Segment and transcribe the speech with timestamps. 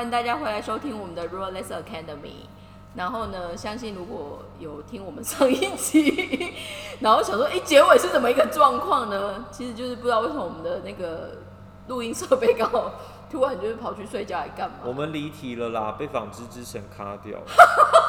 [0.00, 2.46] 欢迎大家回来收听我们的 r o l e s Academy。
[2.94, 6.54] 然后呢，相信如果有听我们上一集，
[7.00, 9.44] 然后想说，哎，结尾是怎么一个状况呢？
[9.50, 11.42] 其实就是不知道为什么我们的那个
[11.88, 12.92] 录音设备刚好
[13.30, 14.76] 突然就是跑去睡觉来干嘛？
[14.86, 17.38] 我们离题了啦，被纺织之神卡掉。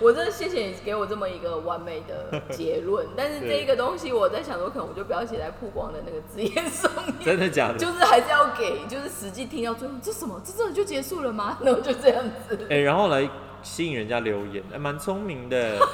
[0.00, 7.14] 我真的谢谢你给我这么一个完美的结论， 但是这一个东西我在想说，可能我就不要写在曝光的那个字眼上面。
[7.22, 7.78] 真的假的？
[7.78, 10.40] 就是还是要给，就是实际听到最后，这什么？
[10.44, 11.58] 这真的就结束了吗？
[11.62, 12.58] 然后就这样子。
[12.70, 13.28] 哎，然后来
[13.62, 15.76] 吸引人家留言，哎，蛮聪明的。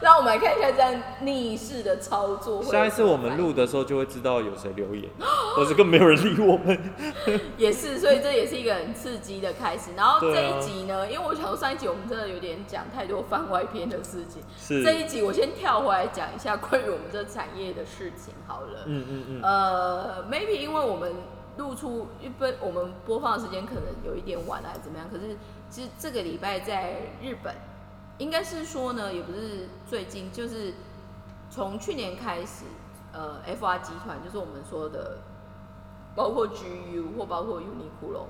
[0.00, 2.62] 让我们来看一下这样逆势的操作。
[2.62, 5.08] 下一次我们录的时候就会知道有谁留言，
[5.56, 6.78] 或者更没有人理我们。
[7.56, 9.90] 也是，所以这也是一个很刺激的开始。
[9.96, 18.80] 然后这一集呢，因为我想说上一集我们真的有点讲太多番外篇的事情，是这一集我先跳回来讲一下关于我们这产业的事情好了。
[18.86, 19.42] 嗯嗯嗯。
[19.42, 21.12] 呃，maybe 因为我们
[21.56, 25.08] 录出一般我们播放的时间可能有一点晚了，还是怎么样？
[25.10, 25.36] 可是
[25.70, 27.54] 其实这个礼拜在日本。
[28.18, 30.74] 应该是说呢，也不是最近，就是
[31.50, 32.64] 从去年开始，
[33.12, 35.18] 呃，FR 集团就是我们说的，
[36.14, 38.26] 包括 GU 或包括 Uniqlo，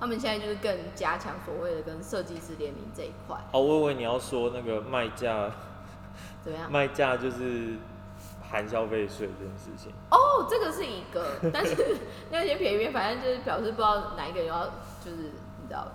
[0.00, 3.36] 他们现在就是更加强所谓的跟设计师联名这一块。
[3.52, 5.48] 哦，我以为你要说那个卖价
[6.42, 6.66] 怎么样？
[6.72, 7.76] 卖价就是
[8.50, 9.92] 含消费税这件事情。
[10.10, 11.76] 哦，这个是一个，但是
[12.28, 14.66] 那些便宜便反正就是表示不知道哪一个人要
[15.04, 15.30] 就是。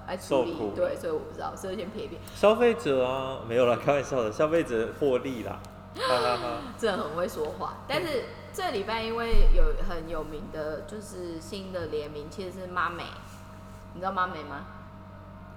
[0.07, 2.17] 来处理对，所以我不知道，所以先撇一撇。
[2.35, 5.59] 消费者啊，没有了，开玩笑的，消费者获利啦，
[5.95, 6.43] 哈哈哈。
[6.77, 13.03] 这很会说话，但是这礼拜因为有很有名的，就是新的联名，其实是妈美，
[13.93, 14.65] 你知道妈美吗？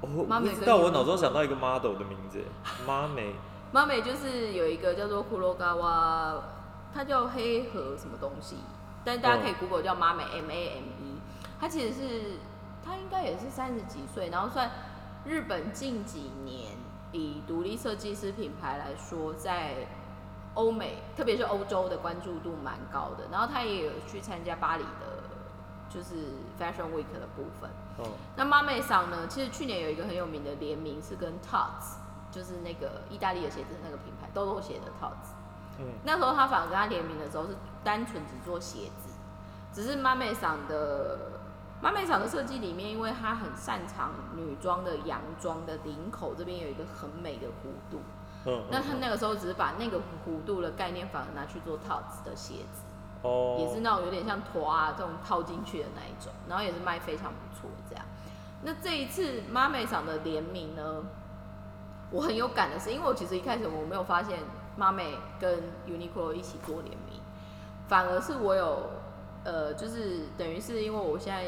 [0.01, 2.43] 哦，妈美知道，我脑中想到一个 model 的名字，
[2.87, 3.35] 妈美。
[3.73, 6.35] 妈美就是有一个叫做库洛嘎哇，
[6.93, 8.57] 它叫黑河什么东西，
[9.05, 11.21] 但大家可以 Google 叫妈美 M A M E，
[11.61, 12.23] 它其实是。
[12.91, 14.69] 他应该也是三十几岁，然后算
[15.25, 16.73] 日本近几年
[17.13, 19.87] 以独立设计师品牌来说，在
[20.55, 23.29] 欧美，特别是欧洲的关注度蛮高的。
[23.31, 25.23] 然后他也有去参加巴黎的，
[25.89, 27.71] 就是 Fashion Week 的部分。
[27.99, 28.11] 哦。
[28.35, 29.29] 那妈妹桑呢？
[29.29, 31.95] 其实去年有一个很有名的联名是跟 Tots，
[32.33, 35.31] 就是那个意大利的鞋子那个品牌，豆豆鞋的 Tots。
[35.79, 35.87] 嗯。
[36.03, 37.51] 那时候他反而跟他联名的时候是
[37.85, 39.15] 单纯只做鞋子，
[39.73, 41.39] 只是妈妹桑的。
[41.83, 48.01] 妈美厂的设计里面，因为它很擅长女装的洋装的领口这边有一个很美的弧度，
[48.45, 52.83] 嗯，那他那个时候只是把那个弧度的概念反而拿去做套子的鞋子，
[53.23, 58.05] 哦，也是那种有点像拖啊这种套进去的那一种，然后也是卖非常不错这样。
[58.63, 61.03] 那这一次妈美厂的联名呢，
[62.11, 64.41] 我很有感的是，因为我其实一开始我没有发现
[64.77, 67.19] 妈美跟 Uniqlo 一起做联名，
[67.89, 69.00] 反而是我有。
[69.45, 71.45] 呃，就是等于是因为我现在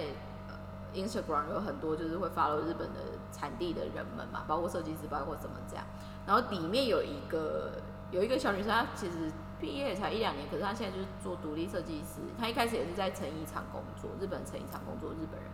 [0.48, 0.54] 呃
[0.94, 5.84] ，Instagram 有很多就是会 follow 日本的产地的人们嘛，包括设计师，包括怎么这样。
[6.26, 7.72] 然后里面有一个
[8.10, 9.30] 有一个小女生，她其实
[9.60, 12.20] 毕业才一两年，可是她现在就是做独立设计师。
[12.38, 15.50] 她一开始也是在成衣厂工作，日本成衣厂工作，日本人。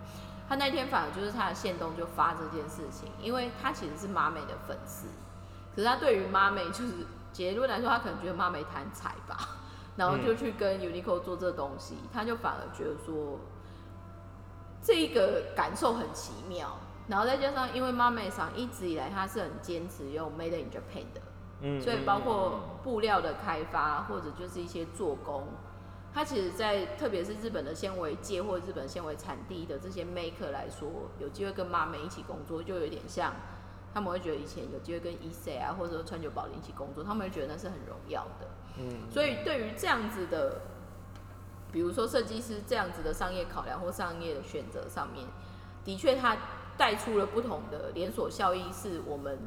[0.48, 5.08] 她那天反而就是她的线动就发这件事情，因为她其实是妈美的粉丝，
[5.74, 9.56] 可是她对于妈美就是结论来说，她可能觉得妈美贪财吧。
[9.98, 13.40] 然后就去跟 Uniqlo 做这东西，他就反而觉得说，
[14.80, 16.76] 这一个感受很奇妙。
[17.08, 21.20] 然后再加上，因为妈美厂一直以来他是很坚持用 Made in Japan 的，
[21.62, 25.48] 嗯，所以包括布料的开发或者就是一些做工，
[26.14, 30.88] 它其实，在特别是日本的纤维界或日本纤维产地的这些 maker 来说，
[31.18, 33.32] 有机会跟妈美一起工作，就有点像
[33.92, 38.46] 他们会觉得以前有机会跟 E C 啊，或者说川久保玲一起工作，他们会觉得那是很荣耀的。
[39.10, 40.60] 所以对于这样子的，
[41.72, 45.26] 比如说设计师这样子的商业考量或商业的选择上面，
[45.84, 46.36] 的确它
[46.76, 48.72] 带出了不同的连锁效益。
[48.72, 49.38] 是我们，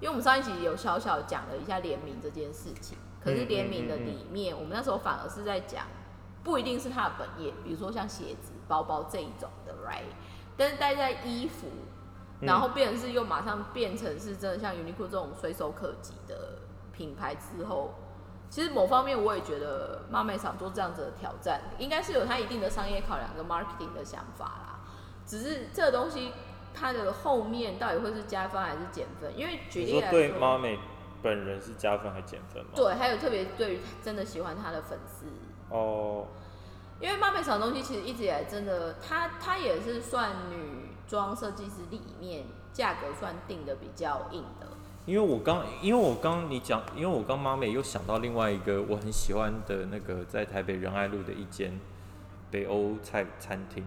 [0.00, 5.86] 因为我们上一集有小小讲了一下联名这件事情，可是联名的里面，我们那时候反而是在讲，
[6.42, 10.02] 不一定是它的本业，比如说像鞋子、包包这一种的，right？
[10.56, 11.68] 但是带在衣服，
[12.40, 16.58] 然后变成是又马上变成是真的像 Uniqlo 这种随手可及的
[16.92, 17.94] 品牌之后。
[18.50, 24.80] 其实某方面我也觉得妈妹想做这样子的挑战，应该是有它一定的商业考量跟 marketing 的想法啦。
[25.26, 26.32] 只是这个东西
[26.72, 29.30] 它的后面到底会是加分还是减分？
[29.38, 30.78] 因为举例来说，对妈妹
[31.22, 32.70] 本人是加分还是减分吗？
[32.74, 35.26] 对，还有特别对于真的喜欢她的粉丝
[35.68, 36.26] 哦。
[37.00, 44.66] 因为妈妹厂东西其实一直以来真的，它它也是算女装设计师里面价格算定的比较硬的。
[45.08, 51.80] 因为我刚，因为我刚你讲，因为我刚妈美又想到另外一个我很喜欢的那个在台北仁爱路的一间
[52.50, 53.82] 北欧菜餐厅，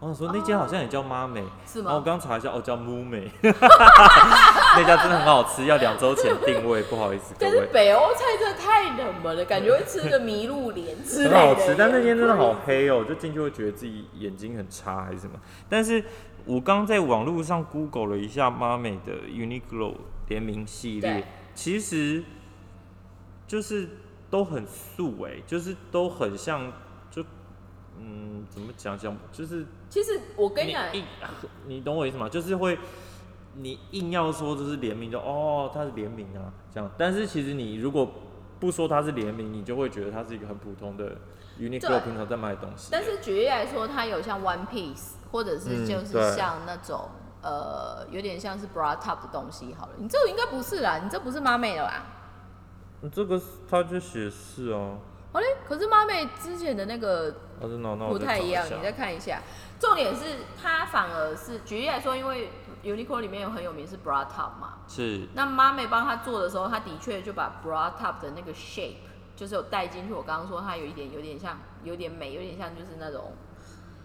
[0.00, 2.02] 然我想说那间好像也叫妈美，是然后我吗？
[2.04, 7.66] 刚查一下，哦，叫木美， 那家真的很好吃，要两周前定位，不好意思各但是位。
[7.72, 11.38] 北欧菜真的太冷门了，感觉会吃个麋鹿脸之类的。
[11.38, 15.38] 很好吃，但那天真的好黑哦、就进去会觉得自己眼睛很差还是什么。
[15.68, 16.04] 但是
[16.44, 19.94] 我刚在网络上 Google 了一下妈美的 Uniqlo
[20.28, 22.22] 联名系列，其实
[23.46, 23.88] 就是
[24.30, 26.72] 都很素哎、就是都很像，
[27.10, 27.24] 就
[27.98, 31.04] 嗯怎么讲讲，就是其实我跟你讲，硬，
[31.66, 32.28] 你懂我意思吗？
[32.28, 32.78] 就是会。
[33.56, 36.90] 你硬要说这是联名，就哦，它是联名啊，这样。
[36.98, 38.12] 但是其实你如果
[38.58, 41.16] 不说它是联名，你就会觉得它是一个很普通的
[41.60, 42.88] Uniqlo 平常在卖的东西。
[42.90, 47.08] 但是举例来说，它有像 One Piece，或者是嗯就是像那种、
[47.44, 49.74] 呃，有点像是 bra top 的东西。
[49.78, 52.06] 好了，你这个应该不是啦，你这不是妈妹的吧？
[53.12, 53.38] 这个
[53.68, 54.96] 它就写是啊，
[55.30, 57.34] 好嘞，可是妈妹之前的那个
[58.08, 59.42] 不太一样，你再看一下。
[59.78, 60.24] 重点是
[60.60, 62.48] 它反而是举例来说，因为
[62.82, 68.96] Uniqlo 里面有很有名是 bra top 嘛，是那妈妹帮他做的时候，他的确就把 bra top 的那个 shape
[69.36, 70.14] 就是有带进去。
[70.14, 73.32] 我刚刚说它有一点有点像，有点美，有点像就是那种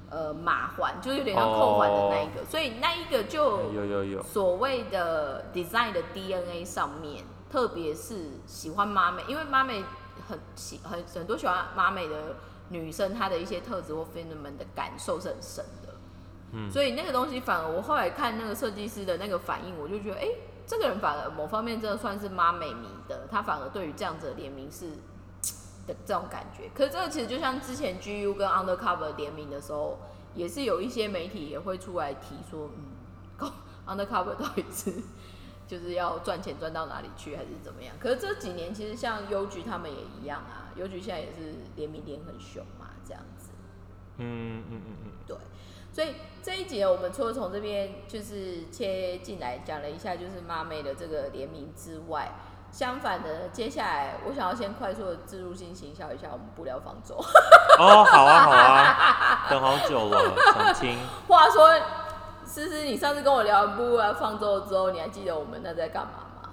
[0.09, 9.83] 呃马环，就是有点像扣环的那一个，所以那一个就有有有，所谓的 design 的 DNA 上面，特别是喜欢妈美，因为妈美
[10.27, 12.35] 很喜很很多喜欢妈美的
[12.69, 15.94] 女生，她的一些特质或 phenomenon 的感受是很深的。
[16.53, 16.71] 嗯。
[16.71, 20.27] 所以那个东西反而我后来看那个设计师的那个反应，我就觉得，哎、
[20.65, 24.88] 这个人反而某方面真的算是妈美迷的，他反而对于这样子的联名是
[25.89, 26.69] 的这种感觉。
[26.74, 29.97] 可是这个其实就像之前 GU 跟 Undercover 联名的时候，
[30.36, 32.69] 也是有一些媒体也会出来提说，
[33.39, 33.51] 嗯，
[33.88, 34.94] Undercover 到底是
[35.68, 37.95] 就是要赚钱赚到哪里去，还是怎么样？
[38.00, 43.50] 可是这几年其实像邮局他们也一样啊，邮局现在也是联名联很凶嘛，这样子。
[44.18, 45.38] 嗯嗯嗯嗯，对，
[45.94, 52.31] 所以这一节我们除了从这边就是切进来讲了一下，就是妈妹的这个联名之外，
[52.71, 57.16] 相反的，接下来我想要先快速的自入性行销一下我们布料方舟。
[57.16, 60.98] 哦，好啊好啊，等好久了，想听。
[61.27, 61.69] 话说，
[62.45, 66.50] 思思，你上次跟我聊完布料方舟之后，你还记得我们那在干嘛吗？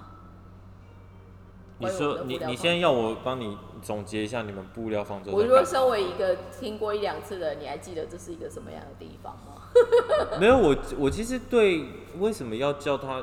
[1.79, 5.55] 你说你你现在要我帮你总结一下你们布料方舟我干嘛？
[5.55, 9.63] 如果身为一个听过一两次的，你还记得这是一个什么样的地方吗？
[10.41, 11.87] 没有，我我其实对
[12.19, 13.23] 为什么要叫它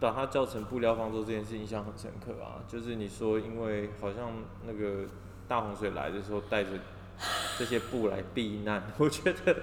[0.00, 2.60] 把它叫成布料方舟这件事印象很深刻啊。
[2.68, 4.32] 就是你说，因为好像
[4.66, 5.04] 那个
[5.48, 6.70] 大洪水来的时候带着
[7.58, 9.56] 这些布来避难， 我觉得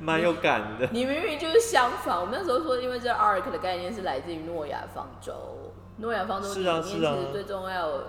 [0.00, 0.88] 蛮有感的。
[0.92, 2.20] 你明明就是相反。
[2.20, 8.00] 我们那时候说，因为这 arc 的概念是来自于诺亚方舟，诺亚方舟里是面其啊是啊实最重要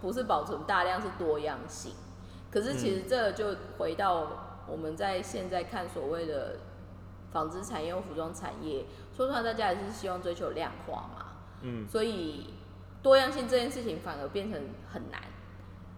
[0.00, 1.92] 不是保存大量，是多样性。
[2.50, 3.46] 可是其实嗯这就
[3.78, 4.28] 回到
[4.68, 6.56] 我们在现在看所谓的
[7.34, 11.26] 纺织产业或服装产业，说穿了大家还是希望追求量化嘛，
[11.62, 12.54] 嗯所以
[13.02, 14.58] 多样性这件事情反而变成
[14.90, 15.20] 很难，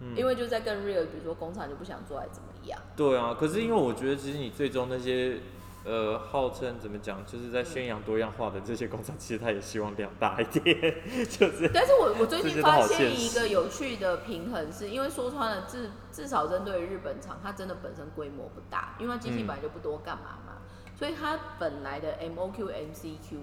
[0.01, 2.77] 嗯，因为就在更 real，比如说工厂就不想做，还怎么样？
[2.95, 5.37] 对啊，可是因为我觉得，其实你最终那些
[5.85, 10.75] 呃号称怎么讲，就是在宣扬多样化的这些工厂，其实他也希望量大一点，
[11.29, 20.53] 就是但是我我最近发现一个有趣的平衡是，因为说穿了，至至少针对日本厂，它真的本身规模不大，因为它机器嗯本来就不多，干嘛嘛？
[20.97, 23.37] 所以它本来的 MOQ、MCQ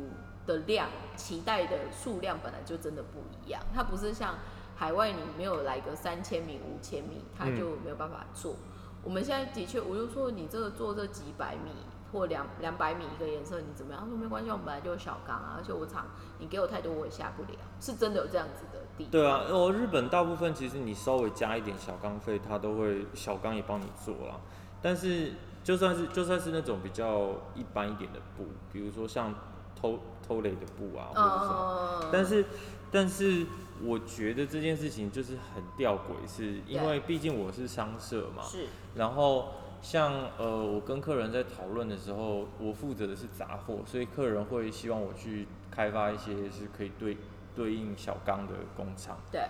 [0.44, 4.34] 的量，期待的数量本来就真的不一样，它不是像
[4.74, 8.56] 海外你没有来个三千米、五千米，它就没有办法做。
[9.04, 11.70] 我们现在的确，我就说你这个做这几百米
[12.10, 14.02] 或两两百米一个颜色，你怎么样？
[14.02, 16.06] 他说没关系，我们本来就有小缸啊，而且我厂
[16.38, 19.04] 你给我太多我也下不了，是真的有这样子的地。
[19.12, 24.40] 对啊，我日本大部分其实你稍微加一点小缸费，它都会小缸也帮你做了。
[24.82, 25.32] 但是
[25.64, 29.34] 就算是就算是那种比较一般一点的布，比如说像
[29.74, 32.44] 偷偷雷的布啊，或者什么，嗯，但是
[32.92, 33.46] 但是
[33.82, 38.66] 我觉得这件事情就是很吊诡，是因为毕竟我是商社嘛，是。
[38.94, 47.16] 然后像呃，我跟客人在讨论的时候，我负责的是杂货，所以客人会希望我去开发一些是可以对
[47.56, 49.40] 对应小刚的工厂，对，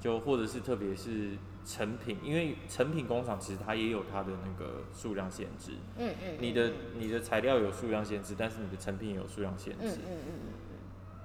[0.00, 1.30] 就或者是特别是
[1.64, 9.86] 成品，因为成品工厂其实它也有它的那个数量限制，嗯嗯，你的嗯你的材料有数量限制，但是你的成品也有数量限制。
[9.86, 10.52] 嗯嗯嗯嗯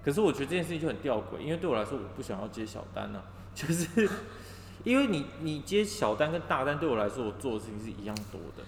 [0.03, 4.09] 可是我觉得这件事情就很吊诡，因为对我来说，我不想要接小单啊，就是
[4.85, 8.63] 因为你你接小单跟大单对我来说，我做的事情是一样多的。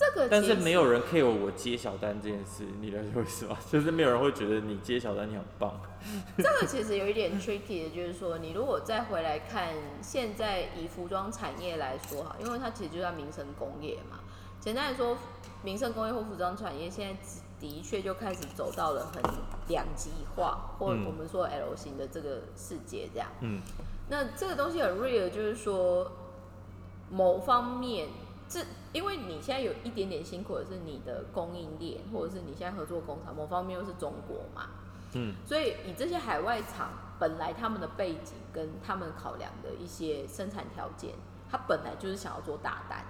[0.00, 3.54] 这个但是没有人 care 我接小单这件事，你了解为什么？
[3.70, 5.78] 就是没有人会觉得你接小单你很棒。
[6.38, 14.20] 这个其实有一点 tricky 的，就是说你如果再回来看现在以服装产业来说哈，因为它其实就叫民生工业嘛。
[14.58, 15.18] 简单来说，
[15.62, 17.20] 民生工业或服装产业现在
[17.60, 19.22] 的确就开始走到了很
[19.68, 23.28] 两极化，或嗯我们说 L 型的这个世界这样。
[23.42, 23.60] 嗯
[24.08, 26.10] 那这个东西很 real，就是说
[27.10, 28.08] 某方面，
[28.50, 28.58] 这
[28.92, 34.70] 因为你现在有一点点辛苦的是你的供应链，或者是你现在合作工厂，某方面又是中国嘛，
[35.14, 36.90] 嗯所以以这些海外厂
[37.20, 41.14] 本来他们的背景跟他们考量的一些生产条件，
[41.48, 43.04] 他本来就是想要做大单，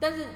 [0.00, 0.26] 但是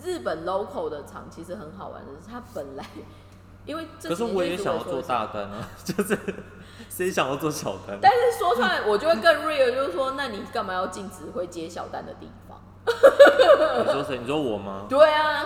[0.00, 2.86] 日本 local 的厂其实很好玩的是，他本来
[3.66, 6.16] 因为这可是我也想要做大单啊， 就是
[6.88, 7.98] 谁想要做小单？
[8.00, 12.45] 但是说出来，我就会更 real，就是说，那你干嘛要禁止会接小单的地方？
[12.86, 14.18] 你说谁？
[14.18, 14.86] 你说我吗？
[14.88, 15.44] 对啊，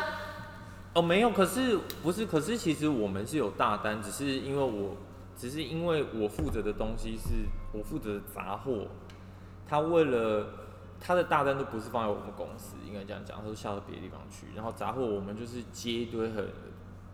[0.95, 4.97] 哦，没有，可是不是，可是其实我们是有大单，只是因为我，
[5.37, 8.87] 只是因为我负责的东西是我负责的杂货，
[9.67, 10.47] 他为了
[11.01, 16.49] 他的大单都不是放在我们公司，应该这样讲，他都下到别的地方去，然后杂货我们就是接一堆很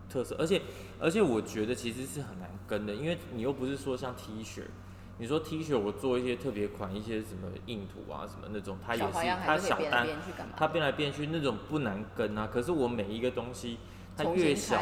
[0.09, 0.61] 特色，而且
[0.99, 4.63] 而且我觉得其实是很难跟的，因为你又不是说像 T 恤。
[5.19, 9.11] 你说 T 恤，我做一些特别款，一些什么印图啊，什么那种，它也是
[9.45, 10.07] 它小单？
[10.55, 12.47] 它变来变去那种不难跟啊。
[12.51, 13.79] 可是我每一个东西，
[14.15, 14.79] 它越小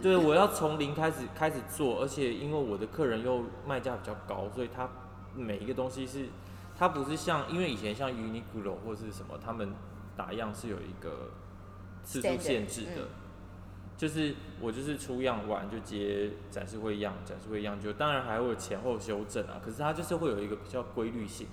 [0.00, 4.88] 对我要从零开始开始做，而且因为我的客人又卖价比较高，所以它
[5.34, 6.26] 每一个东西是，
[6.78, 9.74] 它不是像因为以前像 Uniqlo 或是什么，他们
[10.16, 11.30] 打样是有一个
[12.02, 12.92] 次数限制的。
[12.96, 13.08] 嗯
[14.00, 21.46] 就是我就是出样完就接展示会样，展示会样就当然还会有前后修正啊，可是它就是会有一个比较规律性，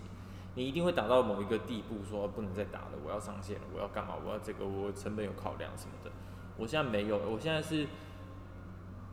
[0.55, 4.13] 你一定会达到某一个地步，说不能再打了，我要上线了，我要干嘛？
[4.25, 6.11] 我要这个，我成本有考量什么的。
[6.55, 7.85] 我现在没有，我现在是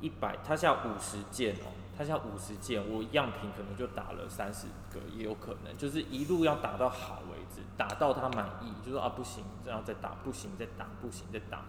[0.00, 11.64] 一百，他下五十件哦，他下五十件，我样品可能就打了三十个，也有可能，就是一路要打到好为止，打到他满意，就说啊不行，这样再打，不行再打，不行再打，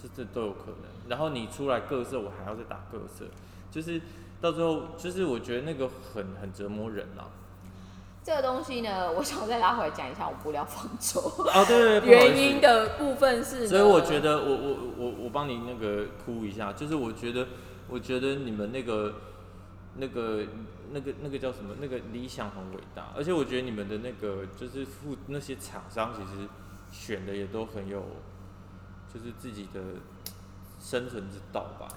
[0.00, 1.08] 这这都有可能。
[1.08, 3.24] 然后你出来各色，我还要再打各色，
[3.70, 4.00] 就是
[4.40, 7.28] 到最后，就是我觉得那个很很折磨人啦。
[8.24, 17.46] 这个东西呢，我想再拉回来讲一下我布料方舟哦，对对对， 原因的部分是，所以我觉得我我我我帮你那个哭一下，就是我觉得
[17.88, 19.14] 我觉得你们那个
[19.96, 20.44] 那个
[20.92, 26.46] 那个那个叫什么那个理想很伟大，而且我觉得你们的那个就是付那些厂商其实
[26.92, 28.04] 选的也都很有，
[29.18, 29.80] 就是自己的
[30.80, 31.88] 生存之道吧。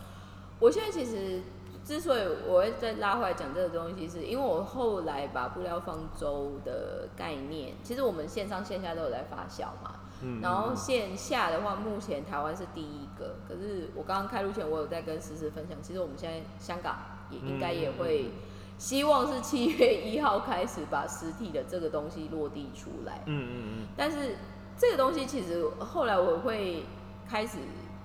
[0.60, 1.42] 我现在其实
[1.86, 9.96] 之所以我会再拉回来讲这个东西，是因为我后来把布料方舟的概念，其实我们线上线下都有在发酵嘛。
[10.24, 16.98] 嗯，然后线下的话，目前台湾是第一个，可是我刚刚开录前，我有在跟思思分享，其实我们现在香港
[17.32, 18.30] 也应该也会，
[18.78, 23.24] 希望是七月一号开始把实体的这个东西落地出来。
[23.25, 24.36] 嗯嗯嗯但是
[24.78, 26.84] 这个东西其实后来我会
[27.32, 27.60] 开始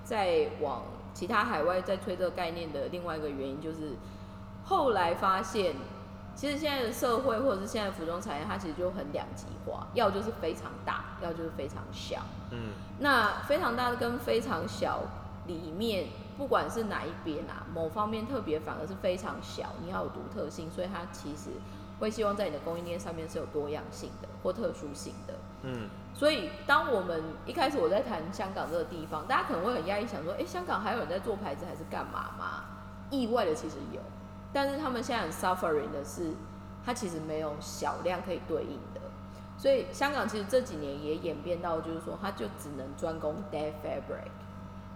[0.05, 3.97] 在往其他海外在推这个概念的另外一个原因，就是
[4.63, 5.75] 后来发现，
[6.33, 12.21] 其实现在的社会或者是现在的服装产业，它其实就很两极化，要就是非常大，要就是非常小。
[12.51, 15.01] 嗯那非常大跟非常小
[15.45, 16.07] 里面，
[16.37, 21.49] 不管是哪一边啊，某方面特别反而是非常小，你要有独特性，所以它其实
[21.99, 25.33] 会希望在你的供应链上面是有多样性的或特殊性的。
[25.63, 32.63] 嗯所以，当我们一开始我在谈香港这个地方，大家可能会很压抑，想说，哎、香港还有人在做牌子还是干嘛吗？
[33.11, 34.01] 意外的其实有，
[34.51, 36.33] 但是他们现在很 suffering 的是，
[36.83, 39.01] 它其实没有小量可以对应的。
[39.59, 44.29] 所以香港其实这几年也演变到，就是说，它就只能专攻 dead fabric，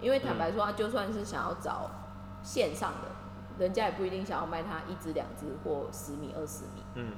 [0.01, 1.89] 因为坦白说，它就算是想要找
[2.41, 3.07] 线上的，
[3.59, 6.83] 人家也不一定想要卖它一只、两只或十米、二十米。
[6.95, 7.13] 嗯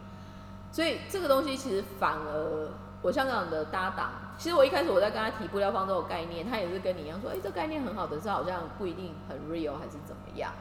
[0.71, 2.67] 所以这个东西其实反而
[3.03, 4.09] 我香港的搭档，
[4.39, 10.51] 其实我一开始我在跟他提布料方舟的概念，他也是跟你一样说，哎、这概念很好，但是好像不一定很 real 还是怎么样。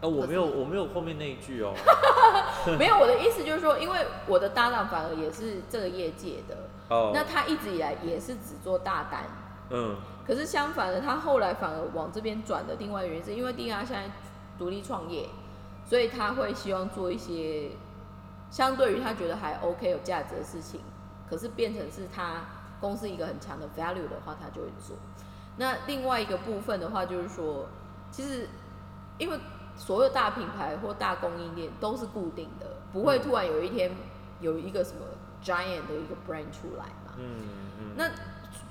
[0.00, 1.72] 哦，我没有我没有后面那一句哦。
[2.76, 6.56] 没有，我的意思就是说，因为我的搭档反而也是这个业界的，
[6.88, 9.26] 哦，那他一直以来也是只做大单，
[9.70, 9.94] 嗯
[10.26, 14.10] 可是相反的，他后来反而往这边转的另外原因是因为 D R 现在
[14.62, 15.28] 独立创业，
[15.84, 17.72] 所以他会希望做一些
[18.48, 20.80] 相对于他觉得还 OK 有价值的事情，
[21.28, 22.44] 可是变成是他
[22.80, 24.96] 公司一个很强的 value 的话，他就会做。
[25.56, 27.66] 那另外一个部分的话，就是说，
[28.12, 28.48] 其实
[29.18, 29.40] 因为
[29.74, 33.90] 所有大品牌或大供应链都是固定的，不会突然有一天
[34.38, 35.00] 有一个什么
[35.42, 37.14] giant 的一个 brand 出来嘛。
[37.18, 37.48] 嗯
[37.80, 38.08] 嗯那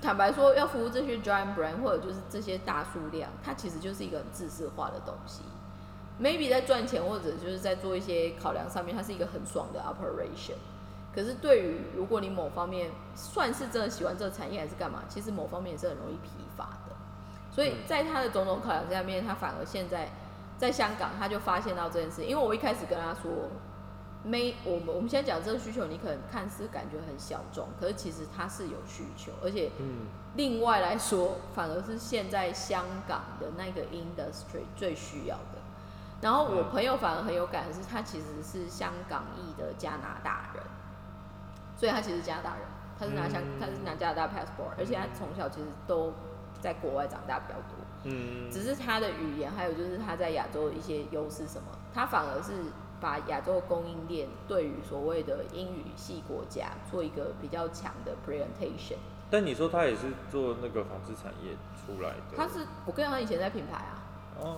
[0.01, 5.41] 坦白说，要服务这些 giant brand 或者就是这些大数量，它其实就是一个很自式化的东西。
[6.21, 10.53] Maybe 在赚钱或者就是在做一些考量上面，它是一个很爽的 operation。
[11.13, 16.95] 可是对于如果你某方面算是真的喜欢这个产业还是干嘛，其实某方面也是很容易疲乏的。
[17.51, 20.09] 所以在他的种种考量下面，他反而现在
[20.57, 22.23] 在香港，他就发现到这件事。
[22.23, 23.49] 因为我一开始跟他说，
[24.23, 29.71] 没我们我们现在讲这个需求，你可能看似感觉很小众，可是其实它是有需求，而且
[30.35, 35.60] 另外来说，反而是现在香港的那个 industry 最需要的。
[36.21, 40.63] 然后我朋友反而很有感的是，他其实是香港裔的加拿大人，
[41.75, 42.61] 所以他其实加拿大人，
[42.97, 46.13] 他是拿香他是拿加拿大 passport，而且他从小其实都。
[46.59, 52.51] 在国外长大比较多，嗯，只是他的语言，还有就是他在亚洲的一些优势什么，他反而是
[52.99, 58.97] 把亚洲供应链对于所谓的英语系国家做一个比较强的 presentation。
[59.31, 62.37] 但你说他也是做那个纺织产业出来的？
[62.37, 63.97] 他是我跟他以前在品牌啊，
[64.39, 64.57] 哦，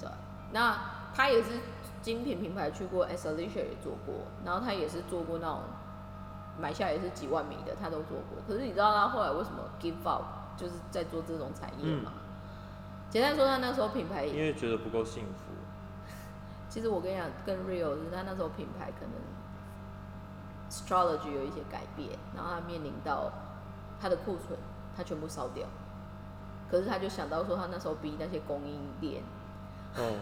[0.00, 0.08] 对，
[0.52, 0.74] 那
[1.14, 1.50] 他也是
[2.00, 4.14] 精品品牌去过 a s a l i c i a 也做过，
[4.44, 5.60] 然后他也是做过那种
[6.58, 8.42] 买下也是几万米的，他都做过。
[8.46, 10.22] 可是你知道他后来为什么 give up？
[10.54, 12.12] 就是在做这种产业吗。
[13.08, 15.52] 简单说，他那时候品牌因为觉得不够幸福。
[16.68, 19.12] 其实我跟你讲，更 Real 是他那时候品牌可能
[20.70, 23.30] Astrology 有一些改变，然后他面临到
[24.00, 24.58] 他的库存，
[24.96, 25.66] 他全部烧掉。
[26.70, 29.22] 可是他就想到说，他那时候逼那些供应链，
[29.96, 30.16] 哦，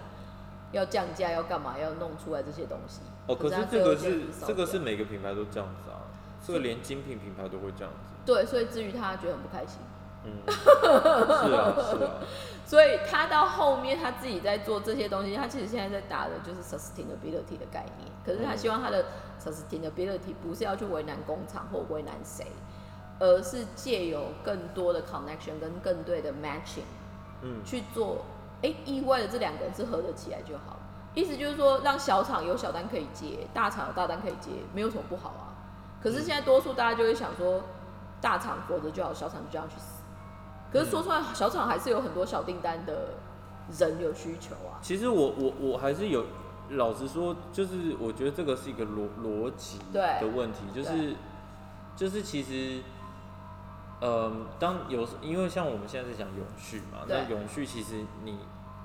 [0.72, 3.00] 要降价，要干嘛，要弄出来这些东西。
[3.26, 6.02] 哦，可是这个是这个是每个品牌都这样子啊，
[6.46, 8.10] 这个连精品品牌都会这样子。
[8.24, 9.78] 对，所以至于他觉得很不开心。
[10.22, 12.10] 嗯，是啊，是啊。
[12.66, 18.10] 所以他到后面他自己在做这些东西，他其实现在在打的就是 sustainability 的概念。
[18.24, 19.06] 可是他希望他的
[19.42, 22.46] sustainability 不是要去为难工厂或为难谁，
[23.18, 26.84] 而是借有更多的 connection 跟更对的 matching，
[27.42, 28.24] 嗯，去做。
[28.62, 30.78] 哎，意外的这两个人是合得起来就好。
[31.14, 35.50] 意思就是说，让小厂有小单可以接，大厂有大单可以接，没有什么不好啊。
[36.02, 37.62] 可是现在多数大家就会想说，
[38.20, 40.02] 大厂活着就好，小厂就这样去死。
[40.72, 43.14] 可是说出来，小厂还是有很多小订单的
[43.76, 44.78] 人有需求啊。
[44.80, 46.24] 其实我我我还是有，
[46.70, 51.16] 老实说，就是我觉得这个是一个逻逻辑的问题，就是
[51.96, 52.80] 就是其实，
[54.00, 58.38] 嗯，当有因为像我们现在在讲永续嘛，那永续其实你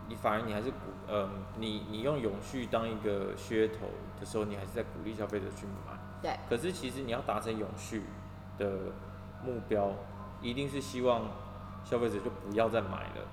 [0.08, 3.88] 你反而你还是鼓，嗯，你你用永续当一个噱头
[4.20, 5.98] 的时候，你还是在鼓励消费者去买。
[6.22, 6.38] 对。
[6.50, 8.04] 可是其实你要达成永续
[8.58, 8.70] 的
[9.44, 9.92] 目标，
[10.42, 11.22] 一定是希望。
[11.88, 13.28] 消费者就不要再买了，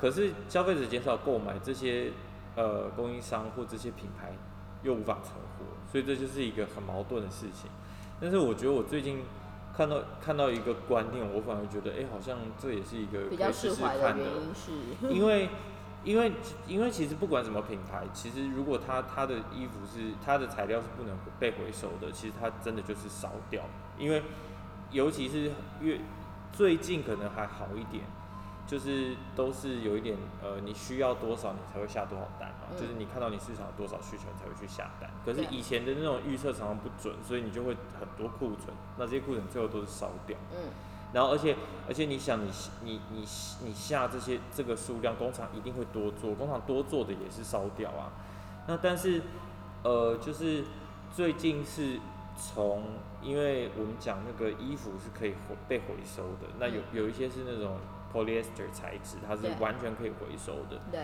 [0.00, 2.10] 可是消费者减少购买，这些
[2.54, 4.32] 呃供应商或这些品牌
[4.82, 7.70] 又无法存活，所以这就是一个很矛盾的事情。
[8.18, 9.18] 但是我觉得我最近
[9.76, 14.72] 看到看到一个观念，我反而觉得，哎，好像这也是一个比较释怀的原因，是。
[15.12, 15.48] 因为
[16.02, 16.32] 因为
[16.66, 23.62] 因为其实不管什么品牌，其实如果它它的衣服是它的材料是不能被回收的，其实它真的就是烧掉，
[23.98, 24.22] 因为
[24.90, 26.00] 尤其是越
[26.52, 28.04] 最近可能还好一点，
[28.66, 35.08] 就是都是有一点呃，你需要多少你才会下多少单嘛，就是你看到你市场多少需求才会去下单。
[35.24, 40.36] 可是以前的那种预测常常不准，所以你就会很多库存，那这些库存最后都是烧掉。
[40.52, 40.70] 嗯。
[41.12, 41.56] 然后而且
[41.88, 42.50] 而且你想你
[42.82, 43.24] 你你
[43.64, 48.12] 你下这些这个数量，工厂一定会多做，工厂多做的也是烧掉啊。
[48.66, 49.22] 那但是
[49.82, 50.64] 呃，就是
[51.14, 52.00] 最近是。
[52.38, 52.82] 从，
[53.22, 57.78] 因为我们讲那个衣服是可以回被回收的，那有有一些是那种
[58.16, 60.80] polyester 材质，它是完全可以回收的。
[60.90, 61.00] 对。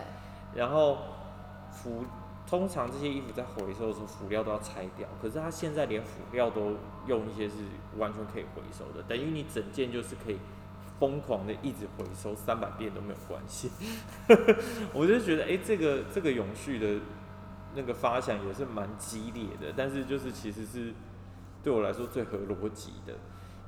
[0.55, 0.99] 然后，
[1.71, 2.05] 辅
[2.47, 7.57] 通常这些衣服在回收的时候，辅料都要拆掉，可是它现在连辅料都用一些是
[7.99, 10.39] 完全可以回收的，等于你整件就是可以
[10.99, 13.71] 疯狂的一直回收三百遍都没有关系。
[14.95, 17.01] 我就觉得，哎，这个这个永续的
[17.75, 20.95] 那个发想也是蛮激烈的，但是就是其实是。
[21.65, 23.15] 对我来说最合逻辑的，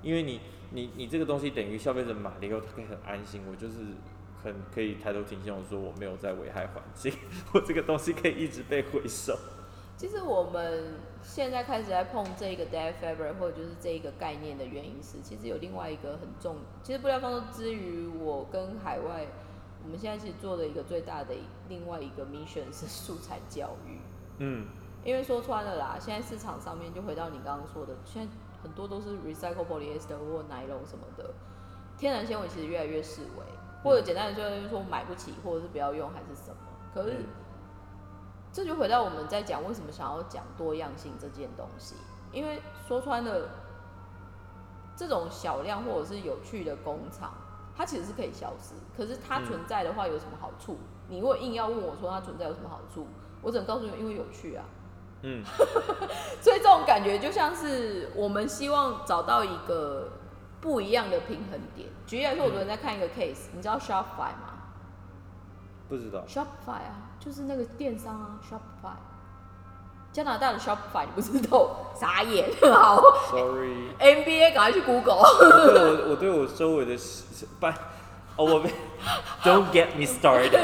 [0.04, 0.40] 因为你
[0.70, 3.76] 你你这个东西等于消费者买了以后，他可以很安心，我就是
[4.42, 7.12] 很可以抬头挺胸，我说我没有在危害环境，
[7.54, 9.34] 我这个东西可以一直被回收。
[9.96, 19.26] 其实我们现在开始在碰这个 dead fabric 或者就是这一个概念的原因是，其实有另外一个很重，其实布料方舟之于我跟海外，
[19.82, 21.34] 我们现在其实做的一个最大的
[21.68, 23.98] 另外一个 mission 是素材教育。
[24.38, 24.66] 嗯。
[25.04, 28.32] 因为说穿了啦，现在市场上面就回到你刚刚说的，现在
[28.64, 31.32] 很多都是 recycle polyester 或 nylon 什么的，
[31.98, 33.44] 天然纤维其实越来越式微，
[33.82, 36.56] 或者简单的说就是说买不起，或者是不要用还是什么。
[36.94, 37.26] 可是
[38.50, 41.94] 这就回到我们在讲为什么想要讲多样性这件东西，
[42.32, 43.50] 因为说穿了，
[44.96, 47.34] 这种小量或者是有趣的工厂，
[47.76, 50.78] 它其实是可以消失，可是它存在的话有什么好处？
[51.08, 53.06] 你如果硬要问我说它存在有什么好处，
[53.42, 54.64] 我只能告诉你，因为有趣啊。
[55.26, 55.42] 嗯，
[56.40, 60.10] 所以这种感觉就像是我们希望找到一个
[60.60, 61.88] 不一样的平衡点。
[62.06, 64.52] 举例来说，我昨天在看一个 case，你知道 Shopify 吗
[65.88, 66.22] 不知道。
[66.28, 68.96] ？Shopify 啊，就是那个电商啊，Shopify。
[70.12, 72.48] 加拿大的 Shopify 你不知道， 傻眼。
[72.72, 75.16] 好 Sorry，，NBA 赶快去 Google。
[75.16, 76.96] 我对我我对我周围的
[78.36, 78.70] 哦，我没
[79.44, 80.50] Don't get me started。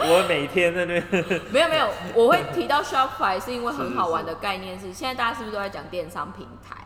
[0.00, 6.76] 我每天在那边没有没有，我会提到 Shopify 是因为很好玩的概念是，现在大家是不是都在讲电商平台？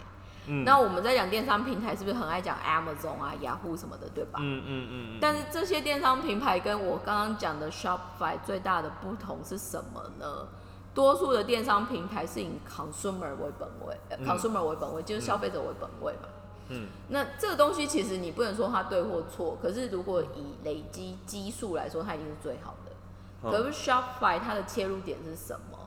[0.48, 4.40] 嗯那我们在讲电商平台，是不是很爱讲 Amazon 啊、雅虎什么的，对吧？
[4.42, 10.48] 嗯嗯嗯嗯，但是这些电商平台跟我刚刚讲的 Shopify 最大的不同是什么呢？
[10.92, 13.96] 多数的电商平台是以 consumer 为本位、
[14.27, 16.25] consumer 为本位，就是消费者为本位嘛。
[16.25, 16.41] 嗯
[17.08, 22.92] 那这个东西其实你不能说它对或错，可是如果以累积基数来说，它一定是最好的。
[23.42, 25.78] 好可是 Shopify 它的切入点是什么？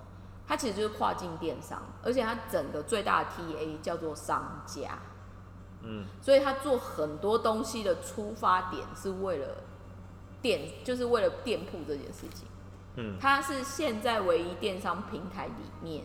[0.48, 5.00] 它其实就是跨境电商，而且它整个最大的 TA 叫做商家，
[5.82, 9.48] 嗯所以它做很多东西的出发点是为了
[10.42, 12.48] 店，就是为了店铺这件事情。
[12.98, 16.04] 嗯它是现在唯一电商平台里面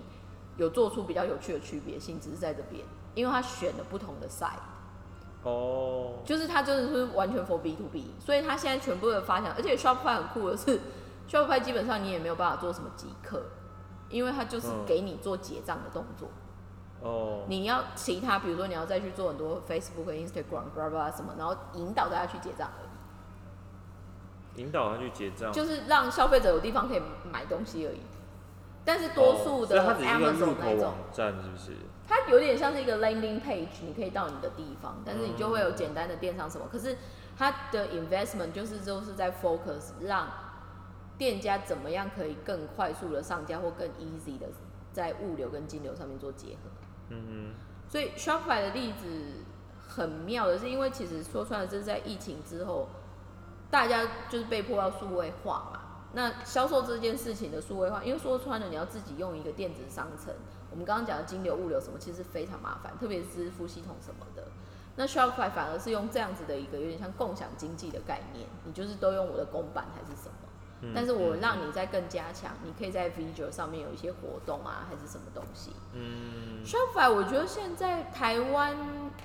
[0.56, 2.82] 有做出比较有趣的区别性，只是在这边，
[3.14, 4.60] 因为他选了不同的 site。
[5.42, 10.78] 哦，就是他真的是完全 for B to B，所以他现在全部的发想，而且 Shopify 很酷的是，
[11.30, 13.42] Shopify 基本上你也没有办法做什么即刻，
[14.10, 16.28] 因为它就是嗯给你做结账的动作。
[17.00, 22.84] 哦，你要其他，比如说你要再去做很多 Facebook、Instagram、blah blah 什么，然后引导大家去结账而
[24.58, 27.00] 已，引导他去结账，就是让消费者有地方可以
[27.32, 28.00] 买东西而已。
[28.84, 31.76] 但是多数的 Amazon 那种网，站，是不是？
[32.10, 36.66] 它有点像是一个 landing page，你可以到你的地方，但是你就会有简单的电商什么。
[36.68, 36.96] 可是
[37.38, 40.28] 它的 investment 就是就是在 focus 让
[41.16, 44.48] 店家怎么样可以更快速的上架或更 easy 的
[44.92, 46.70] 在物流跟金流上面做结合。
[47.10, 47.54] 嗯
[47.88, 49.06] 所以 Shopify 的例子
[49.86, 52.88] 很妙的是，因为其实说穿了，这是在疫情之后，
[53.70, 55.79] 大家就是被迫要数位化嘛。
[56.12, 60.34] 那销售这件事情的数位化，因为说穿了，你要自己用一个电子商城，
[60.70, 64.48] 我们刚刚讲的金流、物流什么，其实非常麻烦，特别是支付系统什么的。
[64.96, 70.48] 那 Shopify 反而是用这样子的一个有点像共享经济的概念，你就是都用我的公版还是什么，
[70.82, 75.70] 嗯但是我让你在更加强，你可以在 Visual 上面有一些活动啊，还是什么东西。
[75.94, 78.76] 嗯 Shopify 我觉得现在台湾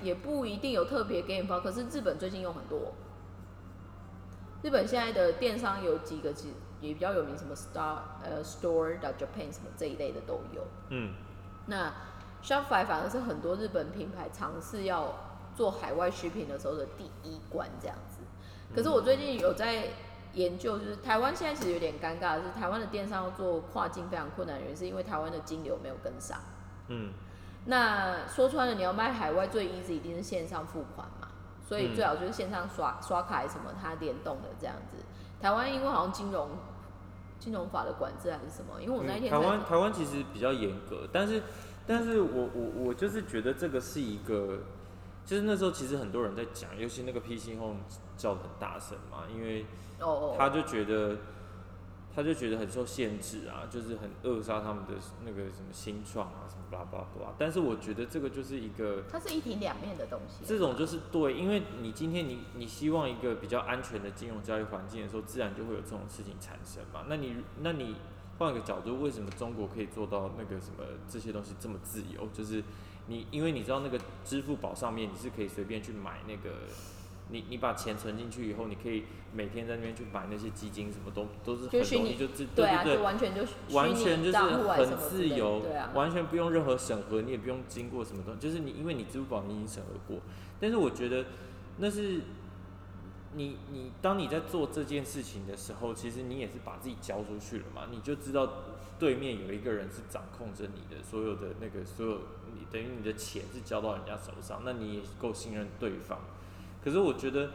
[0.04, 2.94] 也不一定有特别给你包，可是日本最近用很多。
[4.62, 10.64] 日本现在的电商有几个其也比较有名，什么 Star 呃 Store Japan 什么这一类的都有。
[10.90, 11.14] 嗯
[11.68, 11.92] 那
[12.44, 15.14] Shopify 反而是很多日本品牌尝试要
[15.56, 18.20] 做海外 shipping 的时候的第一关这样子。
[18.76, 19.86] 可是我最近有在
[20.34, 26.38] 研究，就是台湾现在其实有点尴尬的是，台湾的电商要做跨境非常困难的原因，是因为台湾的金流没有跟上。
[26.90, 27.14] 嗯
[27.68, 31.30] 那说穿了，你要卖海外最 easy 一定是线上付款嘛，
[31.68, 34.98] 所以嗯最好就是线上刷刷卡什么，它联动的这样子。
[35.42, 36.50] 台湾因为好像金融
[37.40, 41.42] 金融法的管制还是什么，因为我那一天才台湾台湾其实比较严格，但是
[41.86, 44.60] 但是我我我就是觉得这个是一个，
[45.26, 47.82] 就是那时候其实很多人在讲，尤其那个 PC Home
[48.18, 49.66] 叫的很大声嘛，因为
[50.00, 51.16] 哦哦，他就觉得
[52.16, 54.94] 他就觉得很受限制啊，就是很扼杀他们的
[55.26, 57.34] 那个什么新创啊，什么巴拉巴拉巴拉。
[57.38, 60.46] 但是我觉得这个就是一个它是一体两面的东西。
[60.46, 67.06] 这种就是对，因为你今天你你希望一个比较安全的金融交易环境的时候，自然就会有这种事情产生嘛。
[67.10, 67.98] 那你那你
[68.38, 72.26] 换个角度，为什么中国可以做到那个什么这些东西这么自由？
[72.34, 72.64] 就是
[73.08, 76.60] 你因为你知道那个支付宝上面你是可以随便去买那个。
[77.30, 83.54] 你你把钱存进去以后，你可以每天在那边去买那些基金，什么都都是很容易就自对啊，对就完全就是
[84.38, 90.22] 很自由，对啊，完全不用任何审核，你也不用经过什么东西，就是你因为你支付宝你已经审核过，
[90.60, 91.26] 但是我觉得
[91.78, 92.22] 那是
[93.34, 98.48] 你你当你在做这件事情的时候，其实你也是把自己交出去了嘛，你就知道
[99.00, 102.20] 对面有一个人是掌控着你的所有的那个所有，
[102.54, 106.20] 你等于你的钱是交到人家手上，那你也够信任对方。
[106.86, 107.50] 可是我觉得，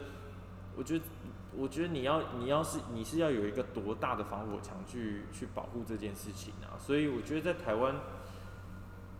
[0.75, 1.05] 我觉得。
[1.53, 6.79] 我觉得你要，你要是你是要有一个多大的防火墙去去保护这件事情啊？
[6.79, 7.93] 所以我觉得在台湾，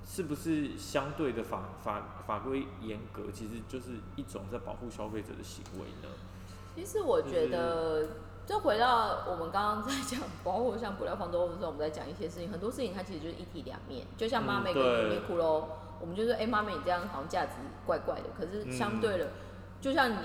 [0.07, 6.15] 是不是相对的法法法规严格，其实就是一种在保护消费者的行为呢？
[6.73, 8.07] 其实我觉得，
[8.45, 14.07] 就回到我们刚刚在讲，包括像布料方舟的时候，我们在讲一些事情，很多事情它其实就是一体两面。
[14.15, 15.67] 就像妈咪跟嗯对优衣库喽，
[15.99, 17.51] 我们就说，哎、妈咪你这样好像价值
[17.85, 18.29] 怪怪的。
[18.37, 19.31] 可是相对的，
[19.81, 20.17] 就像你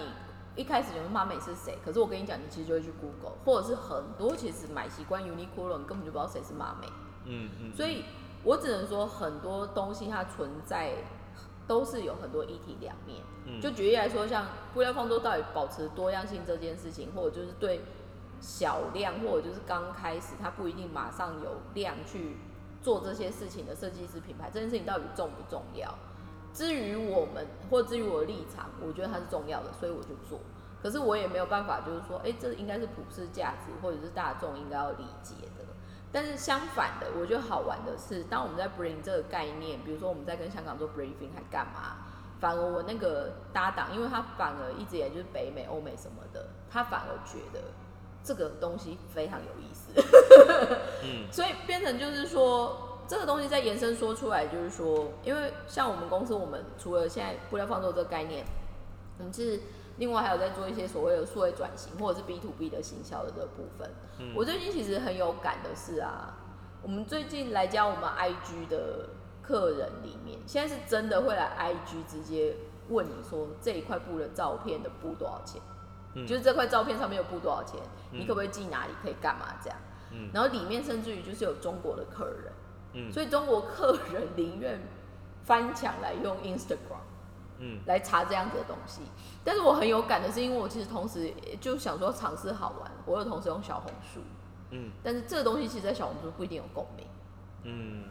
[0.55, 6.87] 一开始觉得妈美是谁，可是我跟你讲，你其实就会去 Google，或者是很多其实买习惯 Uniqlo，你根本就不知道谁是妈美。
[7.25, 8.05] 嗯嗯，所以
[8.45, 10.92] 我只能说，很多东西它存在
[11.66, 13.21] 都是有很多一体两面。
[13.47, 17.81] 嗯就举例来说，像布料方舟到底保持多样性这件事情，或者就是对
[18.40, 22.37] 小量，或者就是刚开始它不一定马上有量去
[22.83, 25.92] 做这些事情的设计师品牌，这件事情到底重不重要？
[26.57, 30.40] 至于我们，或至于我的立场，我觉得它是重要的，所以我就做。
[30.83, 35.64] 可是我也没有办法，就是说，哎、这应该是普世价值，或者是大众应该要理解的。
[36.11, 41.99] 但是相反的，我觉得好玩的是，当我们在 bring 这个概念，比如说我们在跟香港做 briefing 还干嘛，
[42.40, 47.61] 反而我那个搭档，因为他反而一直也就是北美、欧美什么的，他反而觉得
[48.23, 49.92] 这个东西非常有意思。
[51.03, 58.45] 嗯所以变成就是说，这个东西再延伸说出来，就是说，因为像我们公司，我们除了现在布料放售这个概念，
[59.19, 59.61] 我们是
[59.99, 63.90] 另外还有在做一些所谓的数位转型，或者是 B to B 的行销的这个部分。
[64.19, 64.33] 嗯。
[64.35, 66.35] 我最近其实很有感的是啊，
[66.83, 69.09] 我们最近来教我们 IG 的
[69.42, 72.57] 客人里面，现在是真的会来 IG 直接
[72.88, 75.62] 问你说这一块布的照片的布多少钱，
[76.14, 76.27] 嗯。
[76.27, 77.81] 就是这块照片上面有布多少钱，
[78.12, 79.79] 嗯你可不可以寄哪里，可以干嘛这样。
[80.11, 80.29] 嗯。
[80.35, 82.53] 然后里面甚至于就是有中国的客人，
[82.97, 83.13] 嗯。
[83.13, 84.81] 所以中国客人宁愿
[85.45, 87.05] 翻墙来用 Instagram
[87.59, 87.79] 嗯。
[87.87, 89.03] 来查这样子的东西。
[89.45, 94.21] 但是我很有感的是，因为我其实同时就想说尝试好玩，我有同时用小红书，
[94.71, 94.91] 嗯。
[95.05, 97.07] 但是这个东西其实在小红书不一定有共鸣，
[97.63, 98.05] 嗯。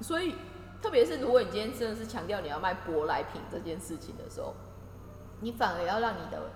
[0.00, 0.34] 所以
[0.82, 4.54] 特别是如果你今天真的是强调你要卖舶来品这件事情的时候，
[5.40, 6.50] 你反而要让你的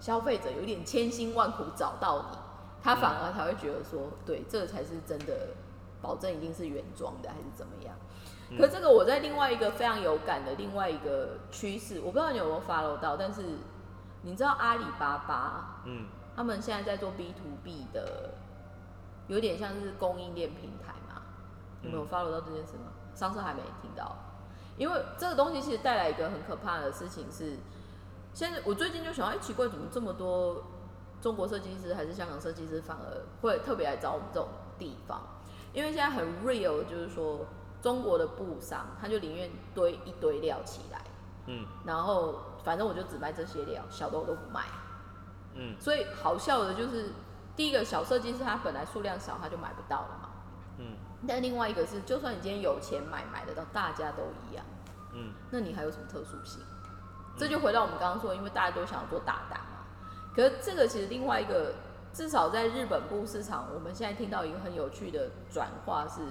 [0.00, 2.38] 消费者有点千辛万苦找到你，
[2.82, 5.48] 他反而才会觉得说，对，这个才是真的，
[6.00, 7.94] 保证一定是原装的还是怎么样。
[8.56, 13.42] 可这个我在另外一个非常有感的另外一个趋势，我不知道你有没有 follow 到，但是
[14.22, 18.30] 你知道阿里巴巴嗯他们现在在做 B to B 的，
[19.26, 21.20] 有点像是供应链平台嘛？
[21.82, 22.92] 你们有 follow 到这件事吗？
[23.14, 24.16] 上次还没听到，
[24.76, 27.58] 因为这个东西其实带来一个很可怕的事情是，
[28.32, 30.64] 现在我最近就想，哎、奇怪，怎么这么多
[31.20, 35.20] 中国设计师还是香港设计师反而会特别来找我们这种地方？
[35.72, 37.46] 因为现在很 real，就是说
[37.80, 41.00] 中国的布商他就宁愿堆一堆料起来，
[41.46, 44.64] 嗯然后反正我就只卖这些料，小的我都不卖。
[45.54, 47.10] 嗯所以好笑的就是，
[47.56, 50.28] 第一个小设计师他本来数量少，他就买不到了嘛。
[50.78, 54.64] 嗯但另外一个是，就算你今天有钱买，买得到，大家都一样，
[55.12, 56.60] 嗯那你还有什么特殊性？
[57.36, 59.84] 这就回到我们刚刚说，因为大家都想要做大单嘛。
[60.34, 61.72] 可是这个其实另外一个，
[62.12, 66.22] 至少在日本布市场，我们现在听到一个很有趣的转化是，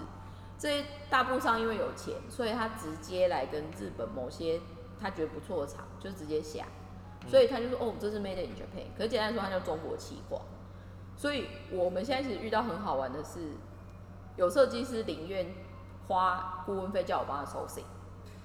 [0.57, 4.59] 这些大布商因为有钱，所以他直接来跟日本某些
[4.99, 6.65] 他觉得不错的厂就直接下，
[7.27, 8.87] 所以他就说哦，这是 Made in Japan。
[8.97, 10.41] 可是简单来说，它叫中国企划。
[11.15, 13.51] 所以我们现在其实遇到很好玩的是，
[14.35, 15.47] 有设计师宁愿
[16.07, 17.83] 花顾问费叫我帮他收 C，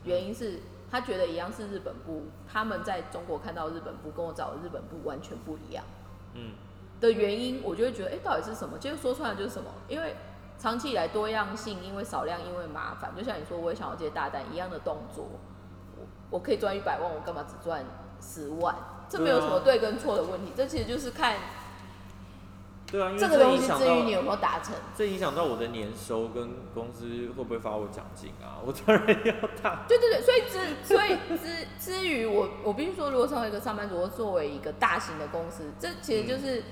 [0.04, 5.84] 原因是他觉得一样是日本布，他们在中国看到日本布跟我找的日本布完全不一样
[6.34, 6.52] 嗯
[7.02, 8.78] 的原因，我就会觉得，哎、到底是什么？
[8.78, 9.68] 结果说出来就是什么？
[9.88, 10.16] 因为
[10.58, 15.28] 长期以来多样性，因为少量，因为麻烦，就像你说，我也想要接大单一样的动作，
[15.98, 17.84] 我我可以赚一百万，我干嘛只赚
[18.20, 18.74] 十万？
[19.08, 21.36] 这没有什么对跟错的问题，这其实就是看
[22.90, 24.74] 对啊，因为这个东西至于你有没有达成。
[24.96, 28.62] 这影响到我的年收跟公司会不会发我奖金啊？
[28.64, 29.84] 我当然要打。
[29.88, 36.62] 对对对，所以之所以之之于我，我必须说，如果成为一个上班族，或作为一个大型的公司，这其实就是、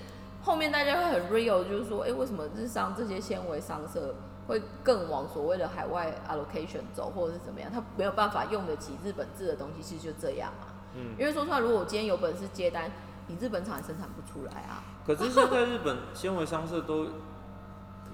[0.42, 4.14] 后面大家会很 real，就是说，哎、为什么日商这些纤维商社
[4.46, 7.70] 会更往所谓的海外 allocation 走，或者是怎么样？
[7.70, 10.66] 他没有办法用得起日本制的东西，其实就这样嘛。
[10.96, 12.90] 嗯，因为说实话，如果我今天有本事接单，
[13.28, 17.06] 你日本厂也生产不出来啊，可是现在日本纤维商社都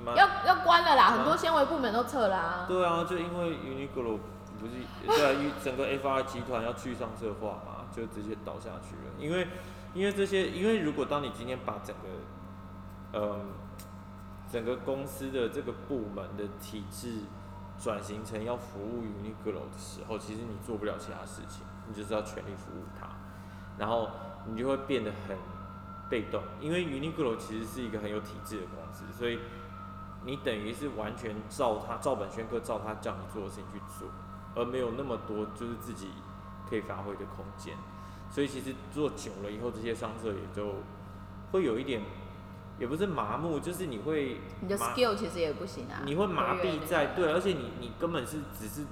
[0.04, 4.18] 蛮 要要关了啦，嗯很多纤维部门都撤啦、对啊，就因为 Uniqlo
[4.58, 4.72] 不是
[5.06, 9.12] 对啊，整个 FR 集团要去上社化嘛，就直接倒下去了。
[9.18, 9.46] 因为
[9.96, 12.02] 因为这些，因为如果当你今天把整个
[13.14, 13.46] 嗯
[14.52, 17.20] 整个公司的这个部门的体制
[17.78, 23.08] 转型成要服务 Uniqlo 的时候，其实你做不了其他事情，你就是要全力服务它，
[23.78, 24.10] 然后
[24.44, 25.34] 你就会变得很
[26.10, 29.38] 被动，因为 Uniqlo 其实是一个很有体制的公司，所以
[30.24, 34.08] 你等于是完全照他照本宣科，照他叫你做的事情去做，
[34.54, 36.10] 而没有那么多就是自己
[36.68, 37.74] 可以发挥的空间。
[38.30, 40.74] 所以其实做久了以后，这些商社也就
[41.52, 42.02] 会有一点，
[42.78, 48.84] 也不是麻木，就是你会你的麻 skill 其实也不行啊，你会麻痹在对，而且你你根本是只是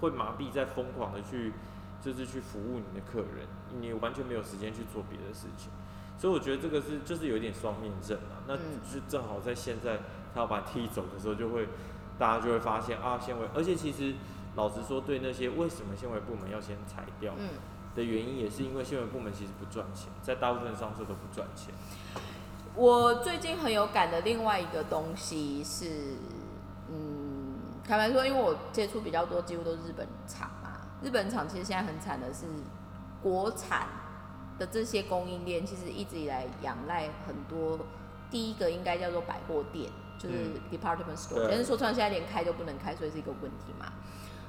[0.00, 1.52] 会麻痹在疯狂的去
[2.00, 3.46] 就是去服务你的客人，
[3.80, 5.70] 你完全没有时间去做别的事情。
[6.18, 8.60] 所以我觉得这个是就是有点双面刃啊，那嗯。
[8.84, 9.98] 就是正好在现在
[10.34, 11.66] 他要把踢走的时候，就会
[12.18, 14.14] 大家就会发现啊，纤维，而且其实
[14.54, 17.48] 老实说，对那些为什么纤维部门要先裁掉嗯，
[17.94, 21.74] 的原因，也是因为新闻部门其实不赚钱，在大部分商社都不赚钱。
[22.74, 26.16] 我最近很有感的另外一个东西是，
[26.90, 27.54] 嗯，
[27.86, 30.80] 坦白说，因为我接触比较多，几乎都是日本厂嘛。
[31.02, 32.46] 日本厂其实现在很惨的是，
[33.22, 33.86] 国产
[34.58, 37.78] 的这些供应链其实一直以来仰赖很多。
[38.30, 43.92] 第一个应该叫做百货店，就是 department store，、对但是说穿了现在连开都不能开，所以是一个问题嘛。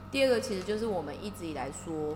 [0.10, 2.16] 第二个其实就是我们一直以来说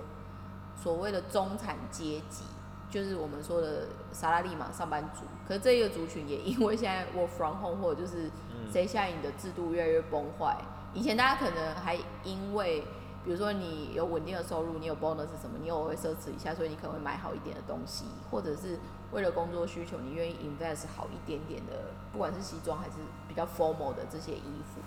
[0.82, 2.44] 所谓的中产阶级，
[2.90, 5.22] 就是我们说的萨拉利嘛，上班族。
[5.48, 10.56] 可是这一个族群也因为现在 work from home 或者就是嗯谁下你的制度越来越崩坏。
[10.94, 12.82] 以前大家可能还因为，
[13.24, 18.80] 比如说你有稳定的收入，你有 bonus 什么，你偶尔会奢侈一下，所以你可能会买好一点的东西，或者是
[19.12, 22.94] 为了工作需求，你愿意 invest 好一点点的，不管是西装还是
[23.28, 24.82] 比较 formal 的这些衣服。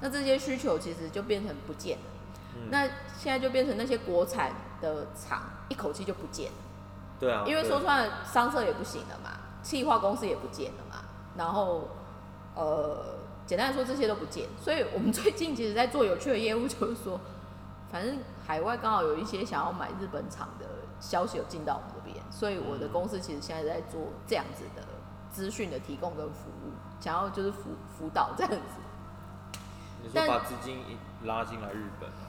[0.00, 2.04] 那这些需求其实就变成不见了。
[2.56, 6.58] 嗯那现在就变成那些国产的厂一口气就不见了。
[7.18, 9.30] 对啊，因为说穿了，商社也不行了嘛，
[9.62, 11.04] 企划公司也不见了嘛，
[11.36, 11.88] 然后
[12.54, 13.14] 呃，
[13.46, 17.20] 简单来说这些都不见，所以我们最近其实在做有趣的业务，就是说，
[17.90, 20.66] 反正海外刚好有一些想要买日本厂的
[20.98, 24.82] 消息有进到我们这边，所以我的公司其实现在在做这样子的
[25.30, 28.58] 资讯的提供跟服务，想要就是辅辅导这样子。
[30.02, 32.21] 你说但把资金一拉进来日本啊，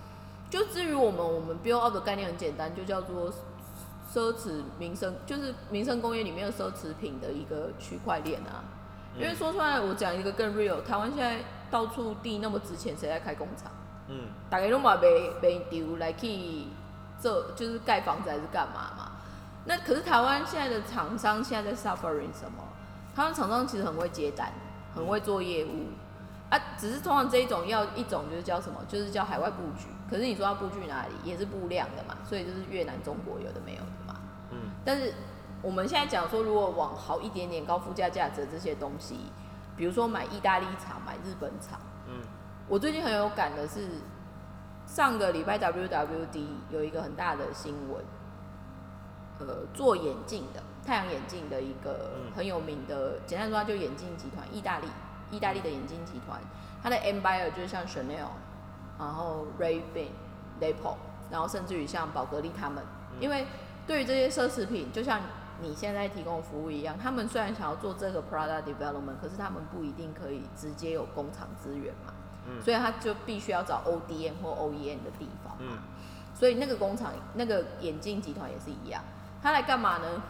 [0.53, 3.27] 就至于我们，我们 build out 的概念很简单，就叫做
[4.13, 8.61] 奢侈民生，就是民生工业里面的奢侈品的一个区块链啊。
[9.17, 11.39] 因为说出来，我讲一个更 real，台湾现在
[11.71, 13.71] 到处地那么值钱，谁在开工厂？
[14.09, 16.65] 嗯，大家都嘛被被丢来去
[17.19, 19.11] 这就是盖房子还是干嘛嘛？
[19.65, 22.63] 那可是台湾现在的厂商现在在 suffering 什么？
[23.15, 24.53] 台湾厂商其实很会接单，
[24.93, 25.87] 很会做业务
[26.53, 29.87] 啊，只是通常这一种要一种就是叫什么，就是叫海外布局。
[30.07, 34.19] 可是你说要布局哪里，也是布量的嘛，所以就是越南、中国有的没有的嘛。
[34.51, 35.11] 嗯，但是
[35.63, 39.31] 我们现在讲说，如果往好一点点、高附加价值的这些东西，
[39.75, 42.21] 比如说买意大利厂、买日本厂，嗯，
[42.67, 43.89] 我最近很有感的是，
[44.85, 48.05] 上个礼拜 WWD 有一个很大的新闻，
[49.39, 54.85] 呃，做眼镜的太阳眼镜的一个嗯很有名的，简单说就眼镜集团，意大利
[55.33, 56.39] 意大利的眼镜集团，
[56.81, 58.29] 它的 buyer 就是像 Chanel，
[58.99, 60.09] 然后 Ray-Ban、
[60.59, 60.97] Apple，
[61.31, 63.17] 然后甚至于像宝格丽他们，嗯。
[63.19, 63.47] 因为
[63.87, 65.19] 对于这些奢侈品，就像
[65.61, 72.13] 你现在提供的服务一样，他们虽然想要做这个 product development，可是他们不一定可以直接有工厂资源嘛，
[72.47, 72.61] 嗯。
[72.61, 75.59] 所以他就必须要找 ODM 或 OEM 的地方嘛。
[75.59, 75.77] 嗯。
[76.35, 79.03] 所以那个工厂，那个眼镜集团也是一样，
[79.41, 80.21] 他来干嘛呢？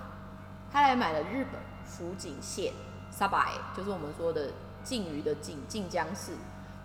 [0.71, 2.73] 他来买了日本福井县
[3.15, 4.49] Sabai，就是我们说的
[4.83, 6.33] 靖鱼的靖靖江市，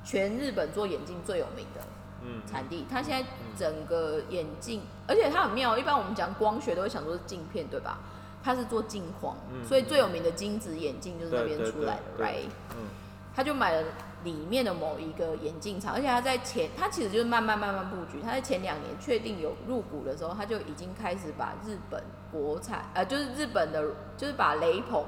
[0.05, 1.81] 全日本做眼镜最有名的
[2.23, 2.85] 嗯，产地。
[2.91, 5.77] 它现在整个眼镜，而且它很妙。
[5.79, 7.99] 一般我们讲光学都会想说是镜片，对吧？
[8.43, 12.49] 它是做镜框，嗯所以最有名的金子眼镜就是那边出来的对，right？
[12.71, 12.87] 嗯
[13.35, 13.85] 他就买了
[14.25, 18.21] 里面的某一个眼镜厂，而且他在前，他其实就是慢慢慢慢布局。
[18.21, 23.81] 他在前两年确定有入股的时候，他就已经开始把日本国产，呃，就是日本的，
[24.17, 25.05] 就是把雷朋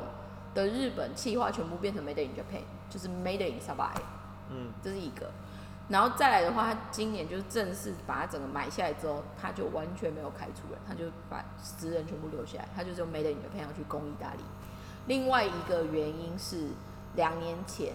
[0.55, 3.95] 的日本企划全部变成 Made in Japan，就是 Made in Sabai。
[4.51, 5.31] 嗯这是一个。
[5.89, 11.45] 然后再来的话，他今年就是正式把它整个买下来之后，他就完全没有开除人，他就把
[11.79, 14.41] 职人全部留下来，他就是用 Made in Japan 要去攻意大利。
[15.07, 16.69] 另外一个原因是
[17.17, 17.95] 两年前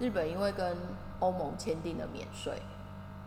[0.00, 0.76] 日本因为跟
[1.20, 2.60] 欧盟签订了免税，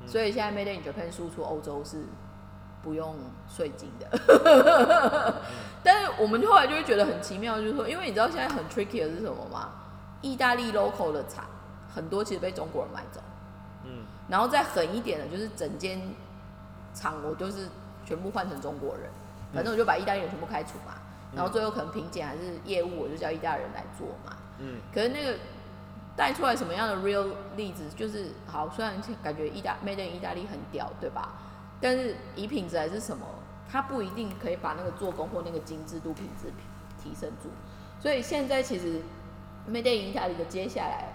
[0.01, 2.03] 嗯所以现在 Made in Japan 输出欧洲是
[2.83, 3.15] 不用
[3.49, 5.41] 税金的。
[5.83, 9.69] 但是我们后来就会觉得很奇妙，就是说，因为你知道现在很 tricky 的是什么吗？
[10.21, 11.45] 意大利 local 的厂
[11.93, 13.19] 很多其实被中国人买走，
[13.83, 15.99] 嗯然后再狠一点的，就是整间
[16.93, 17.67] 厂我就是
[18.05, 19.09] 全部换成中国人，
[19.53, 20.93] 反正我就把意大利人全部开除嘛，
[21.35, 24.37] 然后最后可能品检还是业务，我就叫意大利人来做嘛。
[24.59, 25.33] 嗯可是那个
[26.15, 31.33] 带出来什么样的 real 例子，就是好，虽然感觉意大 made in 意大利很屌，对吧？
[31.81, 33.25] 但是以品质还是什么，
[33.67, 36.47] 它不一定可以把那个做工或那个精致度、品质
[37.01, 37.49] 提升住。
[37.99, 39.01] 所以现在其实
[39.67, 41.11] made in 的接下来，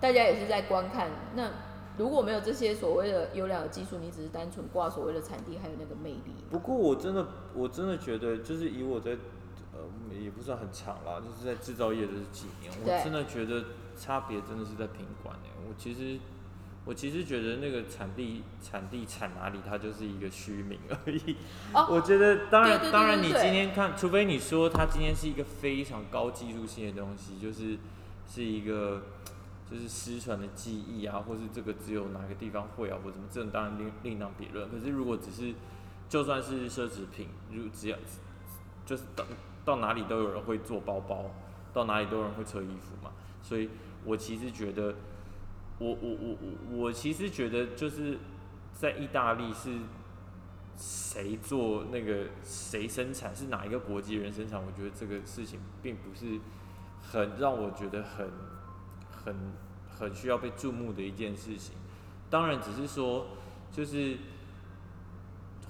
[0.00, 1.08] 大家也是在观看。
[1.34, 1.50] 那
[1.98, 6.34] 如果没有这些所谓的优良的技术，你只是单纯挂所谓的产地，还有那个魅力。
[6.50, 9.12] 不过我真的，我真的觉得，就是以我在，
[9.72, 9.80] 呃，
[10.14, 13.64] 也不算很长啦，就是在制造业的这几年，我真的觉得
[13.96, 16.18] 差别真的是在品管诶、我其实，
[16.86, 21.36] 我其实觉得那个产地产地产哪里，它就是一个虚名而已。
[21.74, 27.76] 哦我觉得当然当然，你今天看，除非你说它今天是一个非常高技术性的东西，就是
[28.28, 29.02] 是一个
[29.68, 34.70] 就是失传的技艺啊，或是这个只有哪个地方会啊，或怎么，这种当然另另当别论。
[34.70, 35.52] 可是如果只是
[36.08, 37.98] 就算是奢侈品，如只要
[38.84, 39.24] 就是到
[39.64, 41.32] 到哪里都有人会做包包，
[41.74, 43.10] 到哪里都有人会扯衣服嘛，
[43.42, 43.68] 所以
[44.04, 44.94] 我其实觉得，
[45.78, 48.18] 我我我我我其实觉得就是
[48.72, 49.78] 在意大利是
[50.76, 56.40] 谁做那个谁生产是哪一个国际人生产，我觉得这个事情并不是
[57.02, 58.30] 很让我觉得很
[59.10, 59.34] 很
[59.88, 61.74] 很需要被注目的一件事情。
[62.28, 63.26] 当然，只是说
[63.70, 64.18] 就是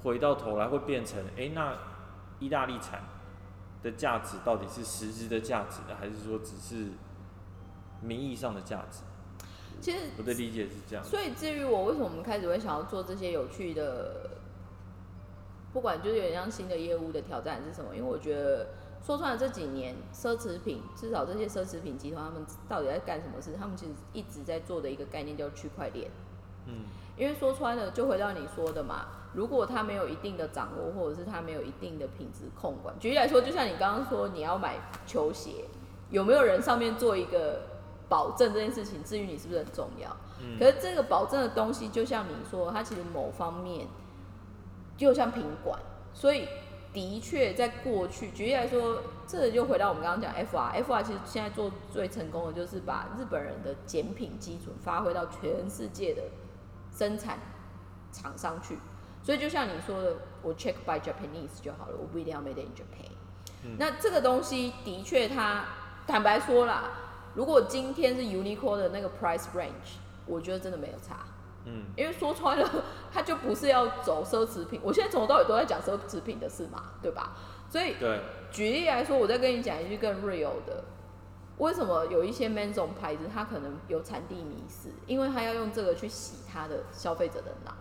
[0.03, 1.77] 回到头来会变成，哎，那
[2.39, 3.03] 意大利产
[3.83, 6.93] 的价值到底是实质的价值呢，还是说只是
[8.01, 9.03] 名义上的价值？
[9.81, 11.05] 其实我的理解是这样。
[11.05, 14.31] 所以至于我为什么我们开始会想要做这些有趣的，
[15.73, 17.95] 不管就是有点像新的业务的挑战是什么？
[17.95, 18.69] 因为我觉得
[19.05, 23.53] 说穿了这几年奢侈品，至少这些奢侈品集团他们到底在干什么事？
[23.59, 26.11] 他们其实一直在做的一个概念叫区块链。
[26.67, 26.85] 嗯，
[27.17, 35.67] 因为说穿了，就回到你说的嘛，如果他没有一定的掌握，或者是他没有一定的品质控管，举例来说，就像你刚刚说你要买球鞋，
[36.11, 37.61] 有没有人上面做一个
[38.09, 40.17] 保证这件事情，至于你是不是很重要？
[40.41, 43.87] 嗯可是这个保证的东西，就像你说，它其实某方面
[44.97, 45.79] 就像品管，
[46.13, 46.47] 所以
[46.93, 56.23] 的确在过去，举例来说，这就回到我们刚刚讲 FR，FR 其实现在做最成功的就是把日本人的检品基准发挥到全世界的
[56.95, 57.39] 生产
[58.13, 58.79] 厂商去。
[59.23, 63.11] 所以就像你说的，我 check by Japanese 就好了，我不一定要 made in Japan。
[63.65, 65.65] 嗯那这个东西的确，它
[66.07, 66.91] 坦白说啦，
[67.37, 71.19] 如果今天是 Uniqlo 的那个 price range，我觉得真的没有差。
[71.69, 74.81] 嗯因为说穿了，它就不是要走奢侈品。
[74.83, 77.37] 我现在从头到尾都在讲奢侈品的事嘛，对吧？
[77.69, 78.21] 所以对，
[78.53, 80.85] 举例来说，我再跟你讲一句更 real 的，
[81.59, 87.75] 为什么有一些 man 这种牌子，它可能有产地迷失，因为它要用这个去洗它的消费者的脑，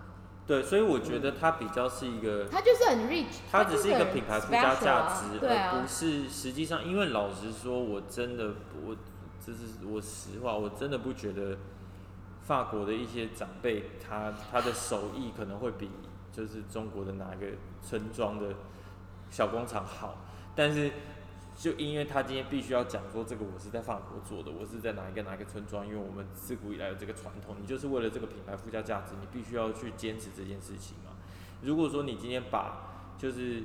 [0.47, 8.95] 对，所以我觉得它比较是一个，它就是很 rich，它只是一个品牌附加价啊值，而不，是实际上，因为老实说，我真的我
[9.45, 11.57] 这是我实话，我真的不觉得
[12.41, 15.89] 法国的一些长辈他他的手艺可能会比
[16.31, 17.47] 就是中国的哪个
[17.81, 18.55] 村庄的
[19.29, 20.17] 小工厂好，
[20.55, 20.91] 但是
[21.55, 31.11] 就因为他今天必须要讲说这个我是在法国做的，我是在哪一个哪一个村庄，因为我们自古以来有这个传统，你就是为了这个品牌附加价值，你必须要去坚持这件事情嘛。
[31.61, 33.63] 如果说你今天把就是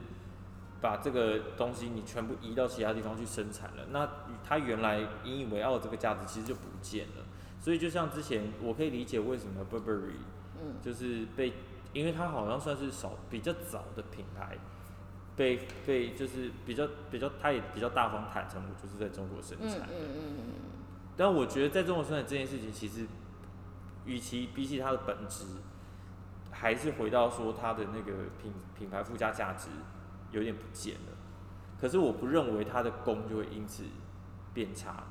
[0.81, 4.09] 把这个东西你全部移到其他地方去生产了，那
[4.43, 7.25] 它原来引以为傲的这个价值其实就不见了。
[7.61, 10.15] 所以就像之前我可以理解为什么 Burberry
[10.63, 11.53] 嗯，就是被，
[11.93, 14.57] 因为它好像算是少比较早的品牌，
[15.37, 19.81] 被被就是比较比较，它也比较大方坦诚，我就是在中国生嗯产。
[19.81, 20.45] 嗯嗯嗯
[21.17, 23.07] 但我觉得在中国生产这件事情，其实
[24.07, 25.45] 与其比起它的本质，
[26.51, 29.69] 还是回到说它的那个品品牌附加价值
[30.31, 31.13] 有点不见了。
[31.81, 33.85] 可是我不认为他的功就会因此
[34.53, 35.03] 变差。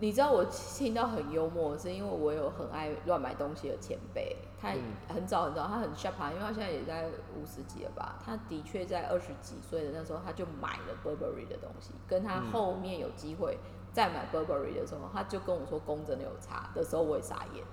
[0.00, 8.16] 你知道我听到很幽默，是因为我有很爱乱买东西的前辈，他嗯很早很早，他很 sharp 啊，因为他现在也在五十几了吧。
[8.24, 13.58] 他的确在二十几岁的那时候，他就买了 Burberry 的东西，跟他嗯后面有机会
[13.92, 17.64] 再买 Burberry 的时候，他就跟我说工真的有差的时候，我也傻眼。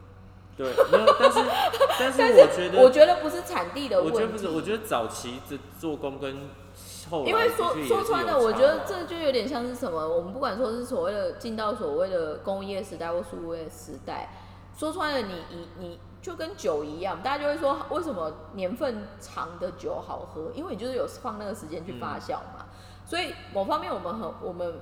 [0.57, 1.39] 对，没有，但是
[1.99, 6.33] 但是我觉得，我觉得不是产地的问题，我觉得不是，我觉得早期的做工跟
[7.09, 14.29] 后来因为说的确也是说穿了，有我觉得这就有点像是什么，我们不管说是所谓的进到所谓的工业时代或数位时代，
[14.77, 22.65] 说穿了你，你你就跟酒一样，大家就会说为什么年份长的酒好喝，因为你就是有放那个时间去发酵嘛。
[23.05, 24.79] 所以某方面我们很我们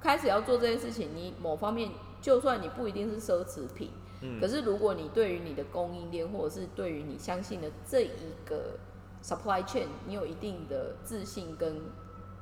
[0.00, 1.90] 开始要做这件事情，你某方面
[2.20, 3.90] 就算你不一定是奢侈品，
[4.20, 4.40] 嗯。
[4.40, 8.10] 可是如果你对于你的供应链，或者是对于你相信的这一
[8.44, 8.78] 个
[9.22, 11.80] supply chain，你有一定的自信，跟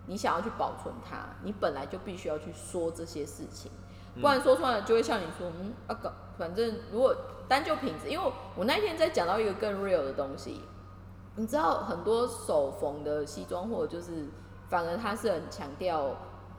[0.07, 3.71] 你想要去保存它，你本来就必须要去说这些事情，
[4.21, 7.17] 不然说出来就会像你说，嗯，啊搞，反正如果
[7.49, 10.61] 单就品质，因为我那天在讲到一个更 real 的东西，
[11.37, 14.27] 你知道很多手缝的西装，或者就是
[14.69, 16.15] 反而它是很强调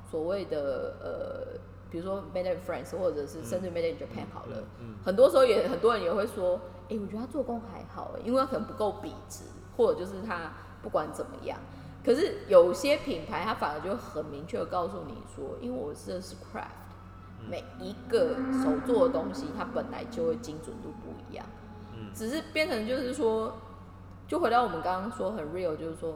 [0.09, 1.59] 所谓的呃，
[1.95, 4.57] 比如说 made in France，或者是甚至 made in Japan 好了。
[4.81, 9.45] 嗯很多时候也很多人也会说，哎、我觉得他做工还好，因为他可能不够笔直，
[9.77, 10.51] 或者就是他
[10.83, 11.57] 不管怎么样。
[12.03, 21.45] 可是有些品牌，它反而就很明确的告诉你说，因为我是的是 craft，每一个手做的东西，它本来就会精准度不一样。
[21.93, 23.53] 嗯只是变成就是说，
[24.27, 26.15] 就回到我们刚刚说很 real，就是说，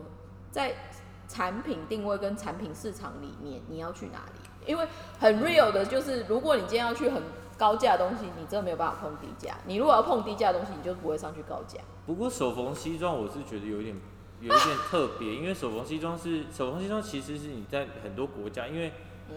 [0.52, 0.76] 在
[1.30, 4.49] 产品定位跟产品市场里面你要去哪里？
[4.70, 4.88] 因为
[5.20, 7.24] 很 real 的就是，如果你今天要去很
[7.58, 9.58] 高价的东西，你真的没有办法碰低价。
[9.66, 11.80] 你如果要碰低价的东西，你就不会上去高价。
[12.06, 13.96] 不过手缝西装我是觉得有一点
[14.40, 18.94] 有一点特别，因为手缝西装是手缝西装，其实是你在很多国家，因为
[19.30, 19.36] 嗯。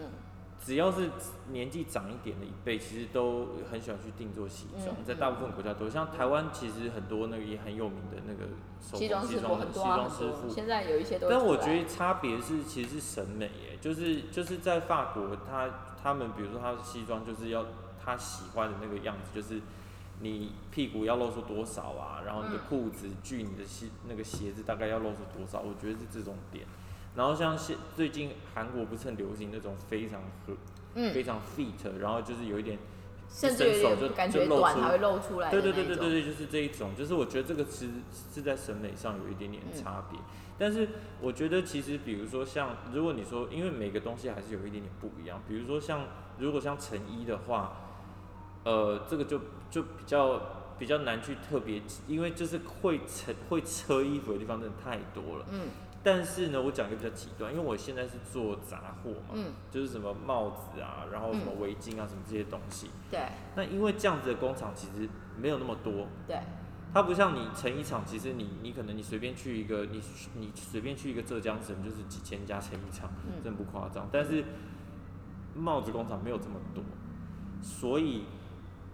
[0.65, 1.09] 只要是
[1.51, 8.45] 年纪长一点的一辈，其实都很喜欢去定做西装，在大部分国家都像台湾，其实很多那个也很有名的那个
[8.79, 10.49] 西装西装西装师傅。
[10.49, 11.29] 现在有一些都。
[11.29, 15.69] 但我觉得差别是，其实是审美耶，就是就是在法国，他
[16.01, 17.65] 他们比如说他的西装就是要
[18.01, 19.61] 他喜欢的那个样子，就是
[20.21, 26.65] 你屁股要露出多少啊，然后你的裤子距你的鞋那个鞋子大概要露出多少，我觉得是这种点。
[27.15, 30.53] 然后像现最近韩国不是很流行那种非常合，
[30.95, 32.79] 嗯，非常 fit，然后就是有一点，
[33.29, 35.51] 甚至有点感觉短还会露出来。
[35.51, 37.91] 对对对对对对，就是这一种，就是我觉得这个其实
[38.33, 40.19] 是在审美上有一点点差别。
[40.57, 40.87] 但是
[41.19, 46.05] 我觉得其实比如说像如果你说，因为每个东西还是有一点点不一样，比如说像
[46.39, 47.77] 如果像成衣的话，
[48.63, 49.39] 呃，这个就
[49.69, 50.41] 就比较
[50.79, 55.45] 比较难去特别，因为就是会成会车衣服的地方真的太多了。
[55.51, 55.67] 嗯。
[56.03, 62.89] 但是呢，我讲一个比较极端，因为我现在是做杂货嘛，嗯，就是什么帽子啊，然后什么围巾啊，什么这些东西。
[63.09, 63.21] 对。
[63.55, 65.07] 那因为这样子的工厂其实
[65.39, 66.07] 没有那么多。
[66.27, 66.37] 对。
[66.93, 70.01] 它不像你成衣厂，其实你你可能你随便去一个，你
[70.35, 73.09] 你随便去一个浙江省就是几千家成衣厂，
[73.41, 74.09] 真不夸张。
[74.11, 74.43] 但是
[75.55, 76.83] 帽子工厂没有这么多，
[77.61, 78.25] 所以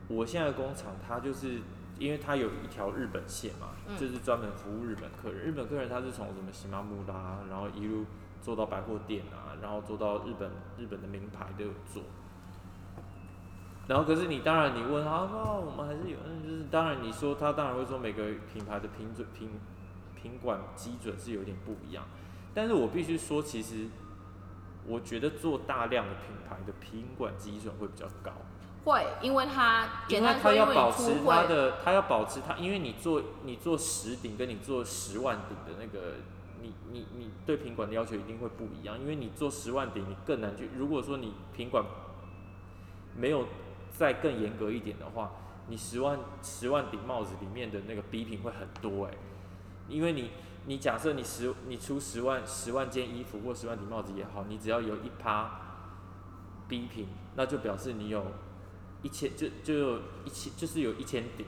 [0.07, 1.59] 我现在的工厂它就是。
[1.99, 5.45] 因为它有一条日本线嘛，就是专门服务日本客人。
[5.45, 8.05] 日本客人他是从什么喜马木拉，然后一路
[8.41, 12.01] 做到百货店啊，然后做到日本日本的名牌都有做。
[13.87, 18.23] 然后可是你当然你问他，哦，我们还是有，就是当然你说他当然会说每个
[18.53, 19.49] 品牌的品准品
[20.15, 22.05] 品管基准是有点不一样。
[22.53, 23.87] 但是我必须说，其实
[24.85, 28.31] 我觉得做大量的品牌的品管基准会比较高。
[28.89, 36.15] 会，因为他因为他要保持他的，他要保持他，因为你做你做十顶跟你做十万顶的那个，
[36.61, 41.83] 你你你对品管的要求一定会不一样，因为你做十万顶你更难去，如果说你品管
[43.15, 43.45] 没有
[43.91, 45.31] 再更严格一点的话，
[45.67, 49.13] 你十万十万顶帽子里面的那个 B 品会很多哎，
[49.87, 50.31] 因为你
[50.65, 55.51] 你假设你十你出十万十万件衣服或十万顶帽子也好，你只要有一趴
[56.67, 58.25] B 品，那就表示你有。
[59.01, 61.45] 一千就就有一千，就是有一千顶，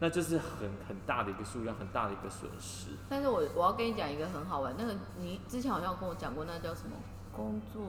[0.00, 2.92] 那就是很很大的一个数量，很大的一个损失。
[3.08, 6.96] 但是我我要跟你讲一个很好玩，那个你之前好像跟我讲过，那叫什么
[7.32, 7.82] 工作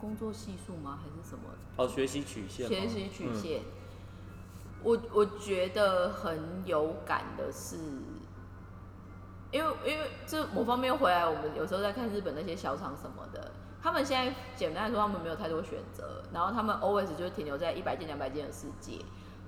[0.00, 0.98] 工作系数吗？
[1.02, 1.44] 还是什么？
[1.76, 2.66] 哦，学习曲线。
[2.66, 3.62] 学习曲线。
[4.82, 7.76] 我我觉得很有感的是，
[9.50, 13.52] 因为因为这某方面回来，我们有时候在看日本那些小厂什么的。
[13.82, 18.98] 他们现在简单来说，他们没有太多选择，然后他们 always 就是停留在一百件、两百件的世界，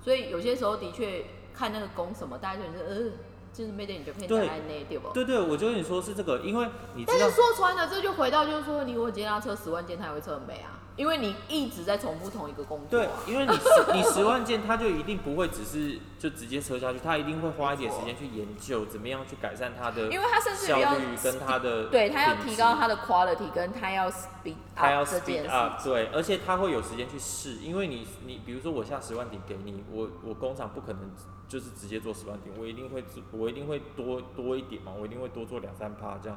[0.00, 3.10] 所以有些时候的确看那个工什么，大家觉得呃，
[3.52, 5.08] 就是 made in Japan 在内，对不？
[5.10, 10.77] 对对，我就跟你说是这个，因为你但是说穿了，这就回到就是说，你如果今天要测十万件，它也会测很美啊。
[10.98, 13.62] 因为你一直在重复同一个工作，对，因为你十
[13.94, 31.08] 你十万件，他就一定不会只是就直接车下去，他一定会花一点时间去研究怎么样去改善他的，因为他甚至要跟他的，对他要提高他的 quality，跟他要 speed，他要 speed up，对，而且他会有时间去试，因为你你比如说我下十万顶给你，我我工厂不可能
[31.46, 36.36] 就是直接做十万顶，我一定会我一定会多多一点嘛，我一定会多做两三趴这样，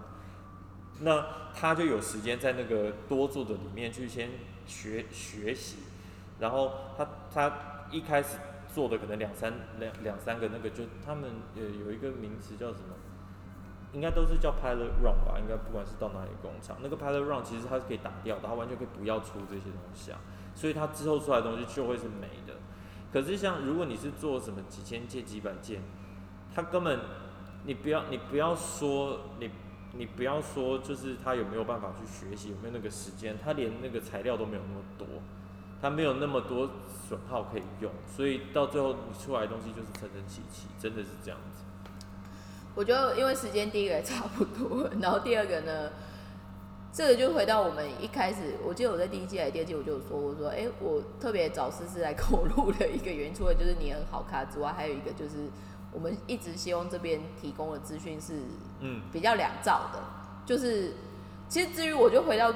[1.01, 4.29] 那他就有时间在那个多做的里面去先。
[4.67, 5.79] 学学习，
[6.39, 7.51] 然后他他
[7.89, 8.37] 一开始
[8.73, 12.95] 做的可能两三两两三个那个就他们有有一个名词叫什么，
[13.91, 20.19] 应该都是叫 pilot run 吧，应该不管是到哪里工厂，那个 pilot run 其实它是可以打掉的，它完全可以不要出这些东西啊，
[20.55, 22.53] 所以它之后出来的东西就会是没的。
[23.11, 25.81] 可是像如果你是做什么几千件几百件，
[26.55, 26.99] 它根本
[27.65, 29.49] 你不要你不要说你。
[29.93, 35.05] 你不要说，就是他有没有办法去学习，有没有那个时间，他连那个材料都没有那么多，
[35.81, 36.69] 他没有那么多
[37.07, 41.63] 损耗可以用，所以到最后你出来的东西就是层层齐齐，真的是这样子。
[42.73, 45.89] 我觉得因为时间第一个也差不多，然后第二个呢，
[46.93, 55.49] 这个就回到我们一开始，我记得我在第一季还是第二季我就说，我说，哎，我特别找思思来 跟我录的一个原因，除了就是你很好看之外，还有一个就是。
[55.91, 58.41] 我们一直希望这边提供的资讯是，
[58.79, 59.99] 嗯，比较两造的，
[60.45, 60.93] 就是，
[61.49, 62.53] 其实至于我就回到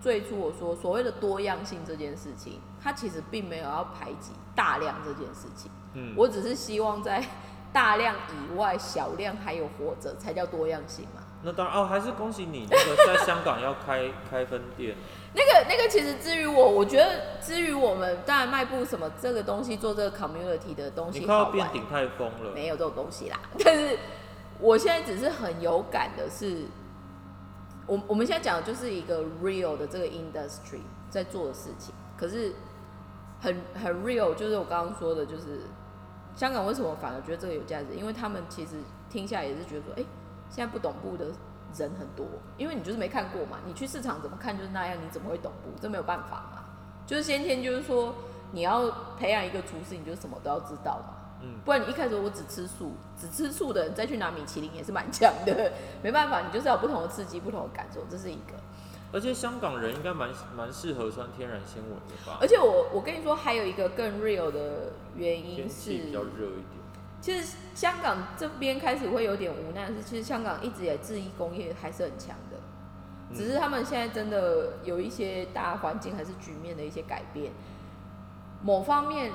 [0.00, 7.24] 最初我说所谓的多样性这件事情，它其实并没有要排挤大量这件事情，嗯，我只是希望在
[7.72, 14.94] 大量以外小量还有活着才叫多样性嘛，那当然哦，还是恭喜你那个在香港要开开分店。
[15.34, 22.52] 那个那个其实至于我，我觉得至于我们当然迈步什么这个东西做这个 community 的东西，你快要变顶泰丰了。
[22.54, 23.98] 没有这种东西啦， 但是
[24.60, 26.66] 我现在只是很有感的是，
[27.86, 32.54] 我我们现在讲的就是一个 real 的这个 industry 在做的事情，可是
[33.40, 35.62] 很很 real，就是我刚刚说的，就是
[36.36, 37.86] 香港为什么反而觉得这个有价值？
[37.96, 38.76] 因为他们其实
[39.10, 40.04] 听下来也是觉得说，哎、
[40.54, 41.24] 现在不懂布的
[41.78, 42.26] 人很多，
[42.58, 45.70] 因为你就是没看过嘛，你去市场怎么看就是那样，你怎么会懂布？
[45.80, 46.64] 这没有办法嘛，
[47.06, 48.14] 就是先天就是说
[48.52, 51.14] 你要培养一个厨师，你就什么都要知道嘛。
[51.40, 55.72] 嗯，不然你一开始我只吃素，只吃素的人再去拿米其林也是蛮强的，
[56.04, 58.52] 没办法，你就是要有不同的刺激、不同的感受，这是一个。
[59.10, 62.46] 而且香港人应该蛮蛮适合穿天然纤维的吧而？
[62.46, 66.81] 且我我跟你说，还有一个更 real 的原因天气比较，热一点。
[67.22, 72.58] 其实香港这边开始会有点无奈是，其实香港一直以来制衣工业还是很强的，
[73.30, 77.52] 嗯只是他们现在真的有一些大环境还是局面的一些改变。
[78.60, 79.30] 某方面，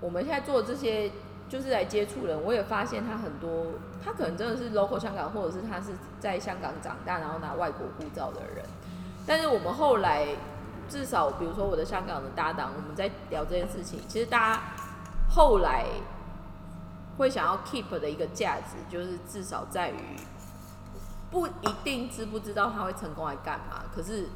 [0.00, 1.10] 我们现在做的这些
[1.48, 3.66] 就是来接触人，我也发现他很多，
[4.04, 8.64] 他可能真的是 local 香港，或者是他是在香港长大，然后拿外国护照的人。
[9.26, 10.26] 但是我们后来，
[10.88, 14.62] 至少比如说我的香港的搭档，我们在聊这件事情，其实大家
[15.28, 15.84] 后来
[17.18, 19.96] 会想要 keep 的一个价值，就是至少在于
[21.30, 24.28] 不一定知不知道他会成功来干嘛，可是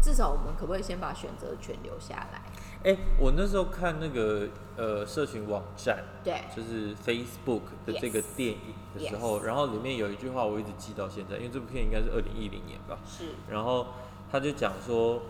[0.00, 2.40] 至少我们可不可以先把选择权留下来？
[2.84, 4.46] 哎、我那时候看那个
[4.76, 12.98] 呃社群网站，对，就是 Facebook 的这个电影的时候然后里面有一句话我一直记到现在，因为这部片应该是二零一零年吧。
[13.06, 13.86] 是然后
[14.30, 15.22] 他就讲说，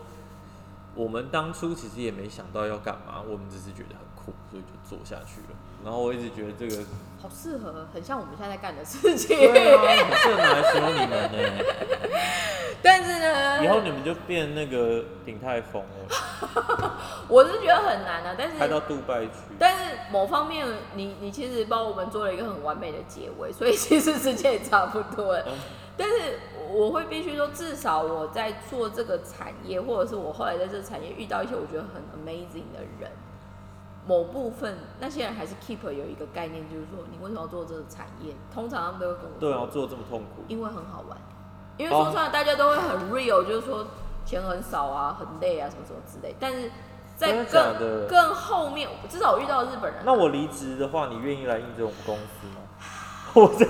[0.93, 5.55] 我们当初其实也没想到要干嘛，我们只是觉得很酷，所以就做下去了。
[5.83, 6.83] 然后我一直觉得这个，
[7.21, 9.37] 好适合，很像我们现在在干的事情。
[9.37, 11.37] 对啊，很适合拿来形容你们呢。
[12.81, 16.97] 但是呢，以后你们就变那个鼎泰丰了，
[17.27, 18.35] 我是觉得很难啊。
[18.37, 19.31] 但是开到杜拜去。
[19.57, 25.43] 但是某方面，你你其实帮我们做了一个很完美的结尾，所以其实时间也差不多了。
[25.47, 25.53] 嗯
[25.97, 26.39] 但是
[26.73, 33.09] 我会必须说，至少我在做这个产业，或者是我后来在这个产业遇到一些我觉得很 amazing 的人，
[34.07, 38.33] 某部分那些人还是 keep 有一个概念，就是说你为什么要做这个产业？
[38.53, 40.43] 通常他们都会跟我对啊，说，做这么痛苦。
[40.47, 41.17] 因为很好玩。
[41.77, 43.85] 因为说出来大家都会很 real，就是说
[44.25, 46.35] 钱很少啊，很累啊，什么什么之类。
[46.39, 46.71] 但是
[47.17, 52.61] 在更更后面，至少我遇到的日本人啊，那我离职的话，你愿意来应征我们公司吗？
[53.35, 53.67] 我这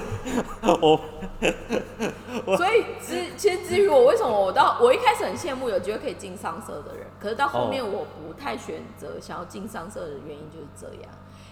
[0.81, 11.11] 我所以至其实至于我为什么我到我一开始很羡慕有机会可以进商社的人，可是到后面哦我不太选择想要进商社的原因就是这样，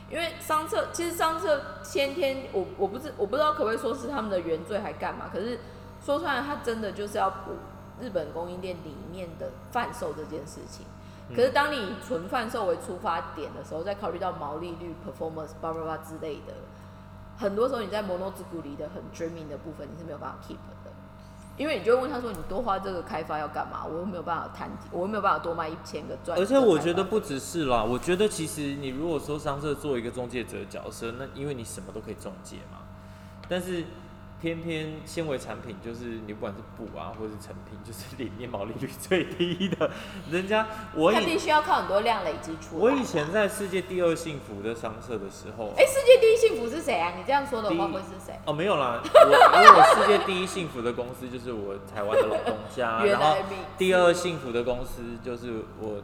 [0.09, 5.59] 因为商社其实商社先天我我不知我不知道可不可以说是他们的原罪还干嘛，可是
[6.05, 7.51] 说出来他真的就是要补
[7.99, 10.85] 日本供应链里面的贩售这件事情。
[11.33, 16.53] 可是当你以纯贩售为出发点的时候，再考虑到毛利率、performance、叭叭叭之类的，
[17.37, 20.91] 很多时候你在摩诺之谷里的很 dreaming 的部分，你是没有办法 keep 的，
[21.57, 23.85] 因为你就会问他说，你多花这个开发要干嘛？
[23.85, 26.37] 我又没有办法谈，我又没有办法多卖一千个钻。
[26.39, 32.79] 而且我觉得不只是啦，我觉得其实你如果说商社做一个中介者的角色，那因为你什么都可以中介嘛，
[33.47, 33.83] 但是
[34.43, 39.89] 偏偏纤维产品就是你不管是布啊或是成品，就是里面毛利率最低的，
[40.29, 42.83] 人家我以他必须要靠很多量累积出来。
[42.83, 47.13] 我以前在世界第二幸福的商社的时候，哎、世界第一幸福是谁啊？
[47.17, 48.37] 你这样说的话会是谁？
[48.45, 53.37] 哦，没有啦，我因为我世界第一幸福的公司就是我台湾的老东家， 然后
[53.77, 56.03] 第二幸福的公司就是我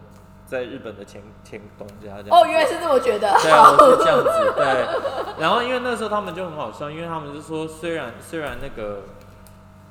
[0.50, 2.30] 在日本的前前东家这样。
[2.32, 3.32] 哦，原来是这么觉得。
[3.41, 5.39] 对啊，我是这样子，对。
[5.39, 9.04] 然后因为那时候他们就很好笑，因为他们就说，虽然虽然那个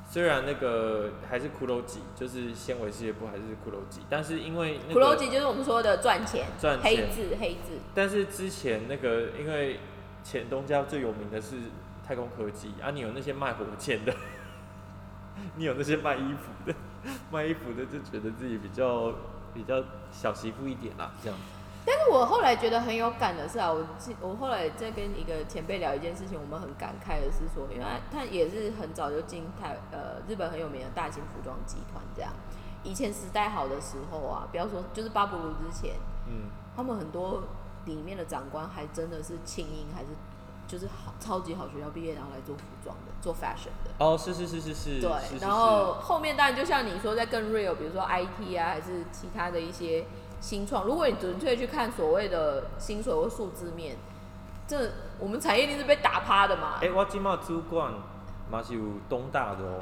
[0.09, 7.79] 虽然那个还是骷髅级，就是纤维事业部还是骷髅级，但是因为那骷髅个，级就是我们说的赚钱，赚钱黑字黑字。
[7.95, 9.79] 但是之前那个因为
[10.23, 11.55] 前东家最有名的是
[12.05, 14.13] 太空科技啊，你有那些卖火箭的，
[15.55, 16.75] 你有那些卖衣服的，
[17.31, 19.13] 卖衣服的就觉得自己比较
[19.53, 21.43] 比较小媳妇一点啦，这样子。
[21.85, 32.31] 但是我后来觉得很有感的是啊，我记我后来在跟一个前辈聊一件事情，我们很感慨的是说，因为他他也是很早就进台呃日本很有名的大型服装集团这样。
[32.83, 35.95] 以前时代好的时候啊，不要说就是巴布鲁之前，
[36.27, 37.43] 嗯，他们很多
[37.85, 40.09] 里面的长官还真的是清音，还是
[40.69, 43.89] 就是好超级好学校毕业，然后来做服装的，做 fashion 的。
[43.97, 50.05] 哦，是是是是是，对，是是然后后面当然就像你说，在更 real，比如说 IT 啊，还是其他的一些
[50.39, 50.85] 新创。
[50.85, 53.97] 如果你纯粹去看所谓的薪水或数字面，
[54.67, 56.75] 这我们产业一定是被打趴的嘛。
[56.83, 57.91] 哎、我今嘛主管，
[58.51, 59.79] 马西武东大的哦。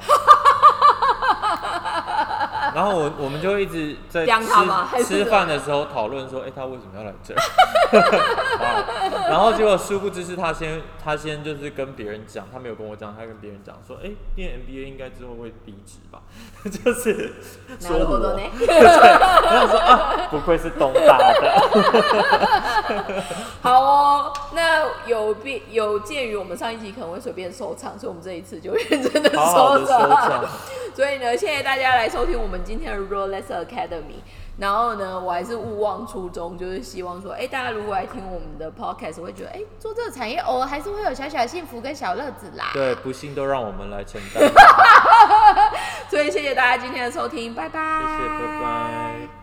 [2.74, 7.40] 然后我我们就一直在吃吃饭的时候讨论说，哎、他为什么要来这儿？
[7.91, 16.21] 好 然后结果殊不知是他先他先就是跟别人讲，他没有跟我讲，他跟别人讲说，哎、念 MBA 应该之后会离职吧？
[16.63, 17.33] 就是
[17.79, 18.49] 说我，なるほ どね。
[18.67, 21.63] 然后我说啊，不愧是东大的，
[23.61, 30.09] 好哦，那有变有鉴于我们上一集可能会随便收场，所以我们这一次就认真的好好的收场。
[30.09, 30.45] 场。
[30.95, 34.21] 所以呢，谢谢大家来收听我们今天的 Rolex Academy。
[34.58, 42.70] 然后呢，我还是勿忘初衷，就是希望说，哎，大家如果来听我们的 podcast，会觉得，哎，做这个产业偶尔还是会有小小的幸福跟小乐子啦。
[42.72, 44.42] 对，不幸都让我们来承担。
[46.10, 47.80] 所以谢谢大家今天的收听，拜拜。
[47.80, 49.37] 谢谢，拜拜。